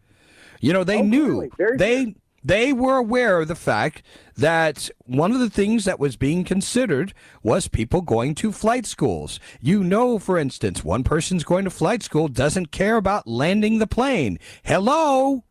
You 0.62 0.74
know, 0.74 0.84
they 0.84 1.00
oh, 1.00 1.04
knew. 1.04 1.50
They 1.78 2.16
they 2.44 2.74
were 2.74 2.98
aware 2.98 3.42
of 3.42 3.48
the 3.48 3.56
fact 3.56 4.02
that 4.36 4.90
one 5.06 5.32
of 5.32 5.40
the 5.40 5.50
things 5.50 5.86
that 5.86 6.00
was 6.00 6.16
being 6.16 6.44
considered 6.44 7.14
was 7.44 7.68
people 7.68 8.02
going 8.02 8.34
to 8.36 8.52
flight 8.52 8.86
schools. 8.86 9.40
You 9.62 9.84
know, 9.84 10.18
for 10.18 10.38
instance, 10.38 10.84
one 10.84 11.04
person's 11.04 11.44
going 11.44 11.66
to 11.66 11.70
flight 11.70 12.02
school 12.02 12.28
doesn't 12.28 12.72
care 12.72 12.98
about 12.98 13.28
landing 13.28 13.78
the 13.78 13.88
plane. 13.88 14.40
Hello? 14.64 15.44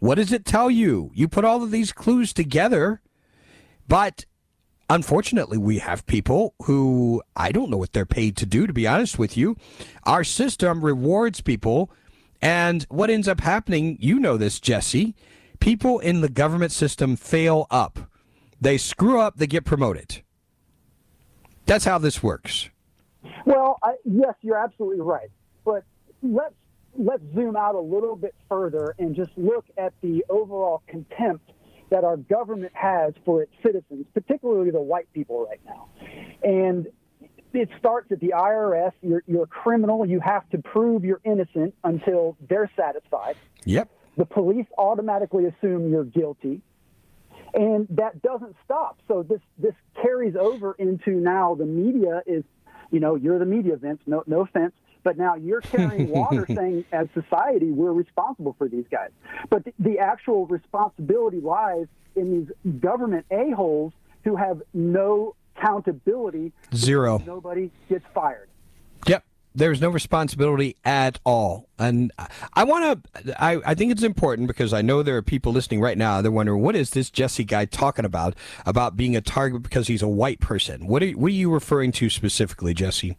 What 0.00 0.16
does 0.16 0.32
it 0.32 0.44
tell 0.44 0.70
you? 0.70 1.10
You 1.14 1.28
put 1.28 1.44
all 1.44 1.62
of 1.62 1.70
these 1.70 1.92
clues 1.92 2.32
together, 2.32 3.00
but 3.88 4.26
unfortunately, 4.90 5.58
we 5.58 5.78
have 5.78 6.06
people 6.06 6.54
who 6.64 7.22
I 7.34 7.52
don't 7.52 7.70
know 7.70 7.78
what 7.78 7.94
they're 7.94 8.06
paid 8.06 8.36
to 8.36 8.46
do, 8.46 8.66
to 8.66 8.72
be 8.72 8.86
honest 8.86 9.18
with 9.18 9.36
you. 9.36 9.56
Our 10.04 10.24
system 10.24 10.84
rewards 10.84 11.40
people. 11.40 11.90
And 12.40 12.84
what 12.88 13.10
ends 13.10 13.26
up 13.26 13.40
happening, 13.40 13.96
you 13.98 14.20
know 14.20 14.36
this, 14.36 14.60
Jesse 14.60 15.16
people 15.60 15.98
in 15.98 16.20
the 16.20 16.28
government 16.28 16.72
system 16.72 17.16
fail 17.16 17.66
up. 17.70 18.10
They 18.60 18.78
screw 18.78 19.20
up, 19.20 19.36
they 19.36 19.46
get 19.46 19.64
promoted. 19.64 20.22
That's 21.66 21.84
how 21.84 21.98
this 21.98 22.22
works. 22.22 22.70
Well, 23.44 23.78
I, 23.82 23.94
yes, 24.04 24.34
you're 24.42 24.56
absolutely 24.56 25.02
right. 25.02 25.30
But 25.64 25.84
let's 26.22 26.54
let's 26.96 27.22
zoom 27.34 27.56
out 27.56 27.74
a 27.74 27.80
little 27.80 28.16
bit 28.16 28.34
further 28.48 28.94
and 28.98 29.14
just 29.14 29.30
look 29.36 29.66
at 29.76 29.92
the 30.00 30.24
overall 30.28 30.82
contempt 30.88 31.52
that 31.90 32.04
our 32.04 32.16
government 32.16 32.72
has 32.74 33.14
for 33.24 33.42
its 33.42 33.52
citizens, 33.64 34.06
particularly 34.14 34.70
the 34.70 34.80
white 34.80 35.10
people 35.12 35.46
right 35.46 35.60
now. 35.64 35.88
And 36.42 36.88
it 37.52 37.68
starts 37.78 38.10
at 38.12 38.20
the 38.20 38.32
IRS. 38.36 38.92
You're, 39.00 39.22
you're 39.26 39.44
a 39.44 39.48
criminal. 39.48 40.06
You 40.06 40.20
have 40.20 40.48
to 40.50 40.58
prove 40.58 41.04
you're 41.04 41.20
innocent 41.24 41.74
until 41.84 42.36
they're 42.48 42.70
satisfied. 42.76 43.36
Yep. 43.64 43.90
The 44.18 44.26
police 44.26 44.66
automatically 44.76 45.46
assume 45.46 45.90
you're 45.90 46.04
guilty. 46.04 46.60
And 47.54 47.86
that 47.90 48.20
doesn't 48.20 48.56
stop. 48.64 48.98
So 49.06 49.22
this, 49.22 49.40
this 49.56 49.74
carries 50.02 50.34
over 50.36 50.74
into 50.74 51.12
now 51.12 51.54
the 51.54 51.64
media 51.64 52.22
is, 52.26 52.44
you 52.90 53.00
know, 53.00 53.14
you're 53.14 53.38
the 53.38 53.46
media, 53.46 53.76
Vince, 53.76 54.00
no, 54.06 54.24
no 54.26 54.40
offense. 54.40 54.72
But 55.04 55.16
now 55.16 55.36
you're 55.36 55.60
carrying 55.60 56.08
water 56.10 56.44
saying, 56.46 56.84
as 56.92 57.06
society, 57.14 57.70
we're 57.70 57.92
responsible 57.92 58.56
for 58.58 58.68
these 58.68 58.84
guys. 58.90 59.10
But 59.48 59.64
the, 59.64 59.72
the 59.78 59.98
actual 60.00 60.46
responsibility 60.46 61.40
lies 61.40 61.86
in 62.16 62.32
these 62.64 62.80
government 62.80 63.24
a-holes 63.30 63.92
who 64.24 64.34
have 64.34 64.60
no 64.74 65.36
accountability. 65.56 66.52
Zero. 66.74 67.22
Nobody 67.24 67.70
gets 67.88 68.04
fired. 68.12 68.48
There's 69.54 69.80
no 69.80 69.88
responsibility 69.88 70.76
at 70.84 71.18
all. 71.24 71.68
And 71.78 72.12
I 72.54 72.64
want 72.64 73.04
to, 73.24 73.42
I, 73.42 73.60
I 73.66 73.74
think 73.74 73.90
it's 73.90 74.02
important 74.02 74.46
because 74.46 74.72
I 74.72 74.82
know 74.82 75.02
there 75.02 75.16
are 75.16 75.22
people 75.22 75.52
listening 75.52 75.80
right 75.80 75.98
now. 75.98 76.22
They're 76.22 76.30
wondering, 76.30 76.62
what 76.62 76.76
is 76.76 76.90
this 76.90 77.10
Jesse 77.10 77.44
guy 77.44 77.64
talking 77.64 78.04
about, 78.04 78.34
about 78.66 78.96
being 78.96 79.16
a 79.16 79.20
target 79.20 79.62
because 79.62 79.88
he's 79.88 80.02
a 80.02 80.08
white 80.08 80.40
person? 80.40 80.86
What 80.86 81.02
are, 81.02 81.10
what 81.10 81.28
are 81.28 81.34
you 81.34 81.52
referring 81.52 81.92
to 81.92 82.08
specifically, 82.10 82.74
Jesse? 82.74 83.16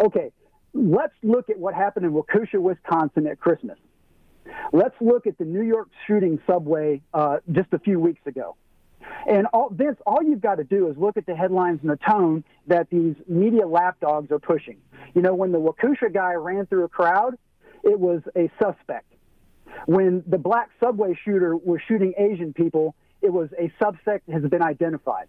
Okay, 0.00 0.30
let's 0.72 1.14
look 1.22 1.50
at 1.50 1.58
what 1.58 1.74
happened 1.74 2.06
in 2.06 2.12
Waukesha, 2.12 2.60
Wisconsin 2.60 3.26
at 3.26 3.40
Christmas. 3.40 3.78
Let's 4.72 4.94
look 5.00 5.26
at 5.26 5.36
the 5.38 5.44
New 5.44 5.62
York 5.62 5.88
shooting 6.06 6.40
subway 6.46 7.02
uh, 7.12 7.38
just 7.52 7.72
a 7.72 7.78
few 7.78 8.00
weeks 8.00 8.24
ago. 8.26 8.56
And 9.26 9.46
all, 9.52 9.70
Vince, 9.70 9.98
all 10.06 10.22
you've 10.22 10.40
got 10.40 10.56
to 10.56 10.64
do 10.64 10.88
is 10.88 10.96
look 10.96 11.16
at 11.16 11.26
the 11.26 11.34
headlines 11.34 11.80
and 11.82 11.90
the 11.90 11.96
tone 11.96 12.44
that 12.68 12.88
these 12.90 13.16
media 13.28 13.66
lapdogs 13.66 14.30
are 14.30 14.38
pushing. 14.38 14.76
You 15.14 15.22
know, 15.22 15.34
when 15.34 15.52
the 15.52 15.58
Waukesha 15.58 16.12
guy 16.12 16.34
ran 16.34 16.66
through 16.66 16.84
a 16.84 16.88
crowd, 16.88 17.36
it 17.82 17.98
was 17.98 18.22
a 18.36 18.50
suspect. 18.62 19.12
When 19.86 20.22
the 20.26 20.38
black 20.38 20.70
subway 20.80 21.18
shooter 21.24 21.56
was 21.56 21.80
shooting 21.86 22.14
Asian 22.16 22.52
people, 22.52 22.94
it 23.20 23.32
was 23.32 23.48
a 23.58 23.72
suspect 23.82 24.28
has 24.30 24.42
been 24.44 24.62
identified. 24.62 25.28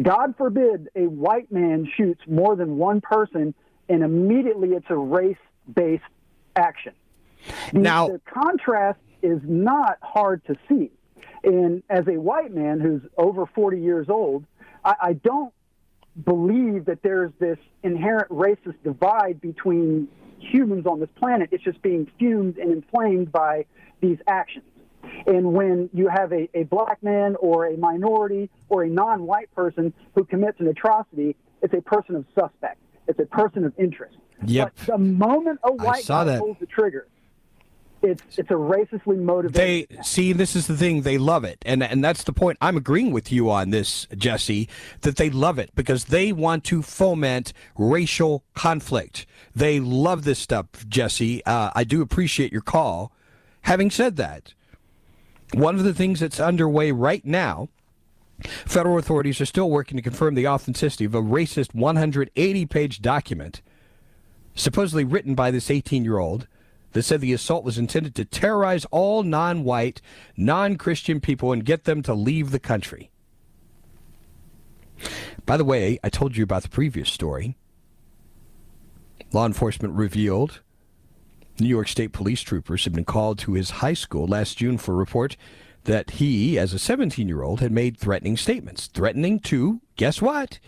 God 0.00 0.34
forbid 0.36 0.88
a 0.94 1.06
white 1.06 1.50
man 1.52 1.90
shoots 1.96 2.20
more 2.26 2.56
than 2.56 2.78
one 2.78 3.00
person, 3.00 3.54
and 3.88 4.02
immediately 4.02 4.70
it's 4.70 4.86
a 4.88 4.96
race-based 4.96 6.02
action. 6.56 6.94
Now, 7.72 8.08
the 8.08 8.20
contrast 8.32 8.98
is 9.22 9.40
not 9.44 9.98
hard 10.02 10.44
to 10.46 10.56
see. 10.68 10.90
And 11.48 11.82
as 11.88 12.06
a 12.06 12.18
white 12.20 12.54
man 12.54 12.78
who's 12.78 13.00
over 13.16 13.46
40 13.46 13.80
years 13.80 14.08
old, 14.10 14.44
I, 14.84 14.94
I 15.00 15.12
don't 15.14 15.52
believe 16.22 16.84
that 16.84 17.02
there's 17.02 17.32
this 17.38 17.56
inherent 17.82 18.28
racist 18.28 18.74
divide 18.84 19.40
between 19.40 20.08
humans 20.38 20.86
on 20.86 21.00
this 21.00 21.08
planet. 21.18 21.48
It's 21.50 21.64
just 21.64 21.80
being 21.80 22.10
fumed 22.18 22.58
and 22.58 22.70
inflamed 22.70 23.32
by 23.32 23.64
these 24.02 24.18
actions. 24.26 24.66
And 25.26 25.54
when 25.54 25.88
you 25.94 26.08
have 26.08 26.32
a, 26.32 26.50
a 26.52 26.64
black 26.64 27.02
man 27.02 27.34
or 27.36 27.66
a 27.66 27.78
minority 27.78 28.50
or 28.68 28.82
a 28.82 28.88
non 28.90 29.22
white 29.22 29.50
person 29.54 29.94
who 30.14 30.24
commits 30.24 30.60
an 30.60 30.66
atrocity, 30.68 31.34
it's 31.62 31.72
a 31.72 31.80
person 31.80 32.14
of 32.14 32.26
suspect. 32.38 32.78
It's 33.06 33.18
a 33.18 33.24
person 33.24 33.64
of 33.64 33.72
interest. 33.78 34.18
Yep. 34.44 34.74
But 34.76 34.86
the 34.86 34.98
moment 34.98 35.60
a 35.64 35.72
white 35.72 36.06
guy 36.06 36.38
pulls 36.38 36.58
the 36.60 36.66
trigger, 36.66 37.08
it's 38.02 38.22
it's 38.38 38.50
a 38.50 38.54
racistly 38.54 39.18
motivated. 39.18 39.54
They 39.54 40.02
see 40.02 40.32
this 40.32 40.54
is 40.54 40.66
the 40.66 40.76
thing 40.76 41.02
they 41.02 41.18
love 41.18 41.44
it, 41.44 41.58
and 41.64 41.82
and 41.82 42.02
that's 42.02 42.24
the 42.24 42.32
point. 42.32 42.58
I'm 42.60 42.76
agreeing 42.76 43.12
with 43.12 43.32
you 43.32 43.50
on 43.50 43.70
this, 43.70 44.06
Jesse, 44.16 44.68
that 45.02 45.16
they 45.16 45.30
love 45.30 45.58
it 45.58 45.74
because 45.74 46.06
they 46.06 46.32
want 46.32 46.64
to 46.64 46.82
foment 46.82 47.52
racial 47.76 48.44
conflict. 48.54 49.26
They 49.54 49.80
love 49.80 50.24
this 50.24 50.38
stuff, 50.38 50.66
Jesse. 50.88 51.44
Uh, 51.44 51.70
I 51.74 51.84
do 51.84 52.02
appreciate 52.02 52.52
your 52.52 52.62
call. 52.62 53.12
Having 53.62 53.90
said 53.90 54.16
that, 54.16 54.54
one 55.52 55.76
of 55.76 55.84
the 55.84 55.94
things 55.94 56.20
that's 56.20 56.40
underway 56.40 56.92
right 56.92 57.24
now. 57.24 57.68
Federal 58.66 58.98
authorities 58.98 59.40
are 59.40 59.46
still 59.46 59.68
working 59.68 59.96
to 59.96 60.02
confirm 60.02 60.36
the 60.36 60.46
authenticity 60.46 61.04
of 61.04 61.12
a 61.12 61.20
racist 61.20 61.74
180 61.74 62.66
page 62.66 63.02
document, 63.02 63.62
supposedly 64.54 65.02
written 65.02 65.34
by 65.34 65.50
this 65.50 65.72
18 65.72 66.04
year 66.04 66.18
old 66.18 66.46
that 66.92 67.02
said 67.02 67.20
the 67.20 67.32
assault 67.32 67.64
was 67.64 67.78
intended 67.78 68.14
to 68.14 68.24
terrorize 68.24 68.84
all 68.86 69.22
non 69.22 69.64
white, 69.64 70.00
non 70.36 70.76
Christian 70.76 71.20
people 71.20 71.52
and 71.52 71.64
get 71.64 71.84
them 71.84 72.02
to 72.02 72.14
leave 72.14 72.50
the 72.50 72.58
country. 72.58 73.10
By 75.46 75.56
the 75.56 75.64
way, 75.64 75.98
I 76.02 76.08
told 76.08 76.36
you 76.36 76.44
about 76.44 76.62
the 76.62 76.68
previous 76.68 77.08
story. 77.08 77.56
Law 79.32 79.46
enforcement 79.46 79.94
revealed 79.94 80.60
New 81.60 81.68
York 81.68 81.88
State 81.88 82.12
police 82.12 82.40
troopers 82.40 82.84
had 82.84 82.92
been 82.92 83.04
called 83.04 83.38
to 83.40 83.52
his 83.52 83.70
high 83.70 83.94
school 83.94 84.26
last 84.26 84.58
June 84.58 84.78
for 84.78 84.92
a 84.92 84.96
report 84.96 85.36
that 85.84 86.12
he, 86.12 86.58
as 86.58 86.72
a 86.72 86.78
17 86.78 87.28
year 87.28 87.42
old, 87.42 87.60
had 87.60 87.72
made 87.72 87.96
threatening 87.96 88.36
statements, 88.36 88.86
threatening 88.86 89.40
to, 89.40 89.80
guess 89.96 90.20
what, 90.20 90.58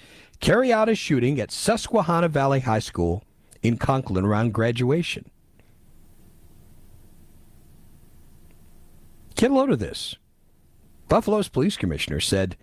carry 0.41 0.73
out 0.73 0.89
a 0.89 0.95
shooting 0.95 1.41
at 1.41 1.51
Susquehanna 1.51 2.29
Valley 2.29 2.61
High 2.61 2.79
School 2.79 3.23
in 3.63 3.77
Conklin 3.77 4.25
around 4.25 4.55
graduation. 4.55 5.31
Get 9.41 9.51
a 9.51 9.55
load 9.55 9.71
of 9.71 9.79
this. 9.79 10.17
Buffalo's 11.09 11.49
police 11.49 11.79
commissioner 11.79 12.21
said 12.21 12.59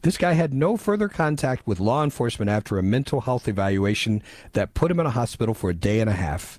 this 0.00 0.16
guy 0.16 0.32
had 0.32 0.54
no 0.54 0.78
further 0.78 1.06
contact 1.06 1.66
with 1.66 1.78
law 1.78 2.02
enforcement 2.02 2.50
after 2.50 2.78
a 2.78 2.82
mental 2.82 3.20
health 3.20 3.48
evaluation 3.48 4.22
that 4.54 4.72
put 4.72 4.90
him 4.90 4.98
in 4.98 5.04
a 5.04 5.10
hospital 5.10 5.52
for 5.52 5.68
a 5.68 5.74
day 5.74 6.00
and 6.00 6.08
a 6.08 6.14
half. 6.14 6.58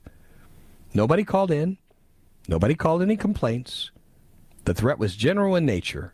Nobody 0.94 1.24
called 1.24 1.50
in. 1.50 1.80
Nobody 2.48 2.76
called 2.76 3.02
any 3.02 3.18
complaints. 3.18 3.90
The 4.66 4.76
threat 4.76 5.00
was 5.00 5.16
general 5.16 5.56
in 5.56 5.66
nature 5.66 6.14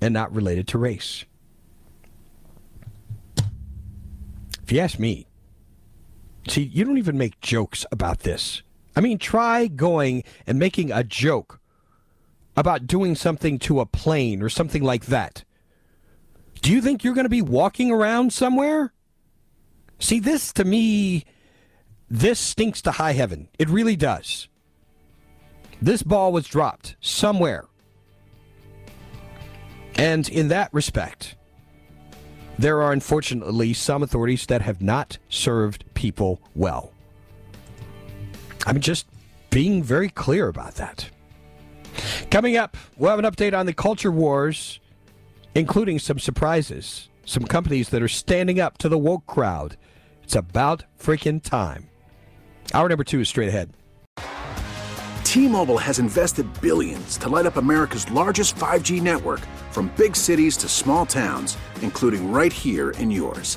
and 0.00 0.12
not 0.12 0.34
related 0.34 0.66
to 0.66 0.78
race. 0.78 1.24
If 4.64 4.72
you 4.72 4.80
ask 4.80 4.98
me, 4.98 5.28
see, 6.48 6.62
you 6.62 6.84
don't 6.84 6.98
even 6.98 7.16
make 7.16 7.40
jokes 7.40 7.86
about 7.92 8.24
this. 8.24 8.64
I 8.96 9.00
mean, 9.00 9.18
try 9.18 9.68
going 9.68 10.24
and 10.44 10.58
making 10.58 10.90
a 10.90 11.04
joke 11.04 11.59
about 12.60 12.86
doing 12.86 13.14
something 13.14 13.58
to 13.58 13.80
a 13.80 13.86
plane 13.86 14.42
or 14.42 14.50
something 14.50 14.82
like 14.82 15.06
that. 15.06 15.44
Do 16.60 16.70
you 16.70 16.82
think 16.82 17.02
you're 17.02 17.14
going 17.14 17.24
to 17.24 17.30
be 17.30 17.40
walking 17.40 17.90
around 17.90 18.34
somewhere? 18.34 18.92
See, 19.98 20.20
this 20.20 20.52
to 20.52 20.64
me, 20.64 21.24
this 22.10 22.38
stinks 22.38 22.82
to 22.82 22.92
high 22.92 23.12
heaven. 23.12 23.48
It 23.58 23.70
really 23.70 23.96
does. 23.96 24.46
This 25.80 26.02
ball 26.02 26.32
was 26.32 26.46
dropped 26.46 26.96
somewhere. 27.00 27.64
And 29.96 30.28
in 30.28 30.48
that 30.48 30.68
respect, 30.74 31.36
there 32.58 32.82
are 32.82 32.92
unfortunately 32.92 33.72
some 33.72 34.02
authorities 34.02 34.44
that 34.46 34.60
have 34.60 34.82
not 34.82 35.16
served 35.30 35.84
people 35.94 36.42
well. 36.54 36.92
I'm 38.66 38.80
just 38.80 39.06
being 39.48 39.82
very 39.82 40.10
clear 40.10 40.48
about 40.48 40.74
that. 40.74 41.08
Coming 42.30 42.56
up, 42.56 42.76
we'll 42.96 43.10
have 43.10 43.18
an 43.18 43.24
update 43.24 43.58
on 43.58 43.66
the 43.66 43.72
culture 43.72 44.10
wars, 44.10 44.80
including 45.54 45.98
some 45.98 46.18
surprises, 46.18 47.08
some 47.24 47.44
companies 47.44 47.88
that 47.90 48.02
are 48.02 48.08
standing 48.08 48.60
up 48.60 48.78
to 48.78 48.88
the 48.88 48.98
woke 48.98 49.26
crowd. 49.26 49.76
It's 50.22 50.36
about 50.36 50.84
freaking 50.98 51.42
time. 51.42 51.88
Hour 52.72 52.88
number 52.88 53.04
two 53.04 53.20
is 53.20 53.28
straight 53.28 53.48
ahead. 53.48 53.72
T-Mobile 55.24 55.78
has 55.78 56.00
invested 56.00 56.46
billions 56.60 57.16
to 57.18 57.28
light 57.28 57.46
up 57.46 57.56
America's 57.56 58.10
largest 58.10 58.56
5G 58.56 59.00
network 59.00 59.40
from 59.70 59.92
big 59.96 60.16
cities 60.16 60.56
to 60.56 60.68
small 60.68 61.06
towns, 61.06 61.56
including 61.82 62.32
right 62.32 62.52
here 62.52 62.90
in 62.92 63.10
yours. 63.10 63.56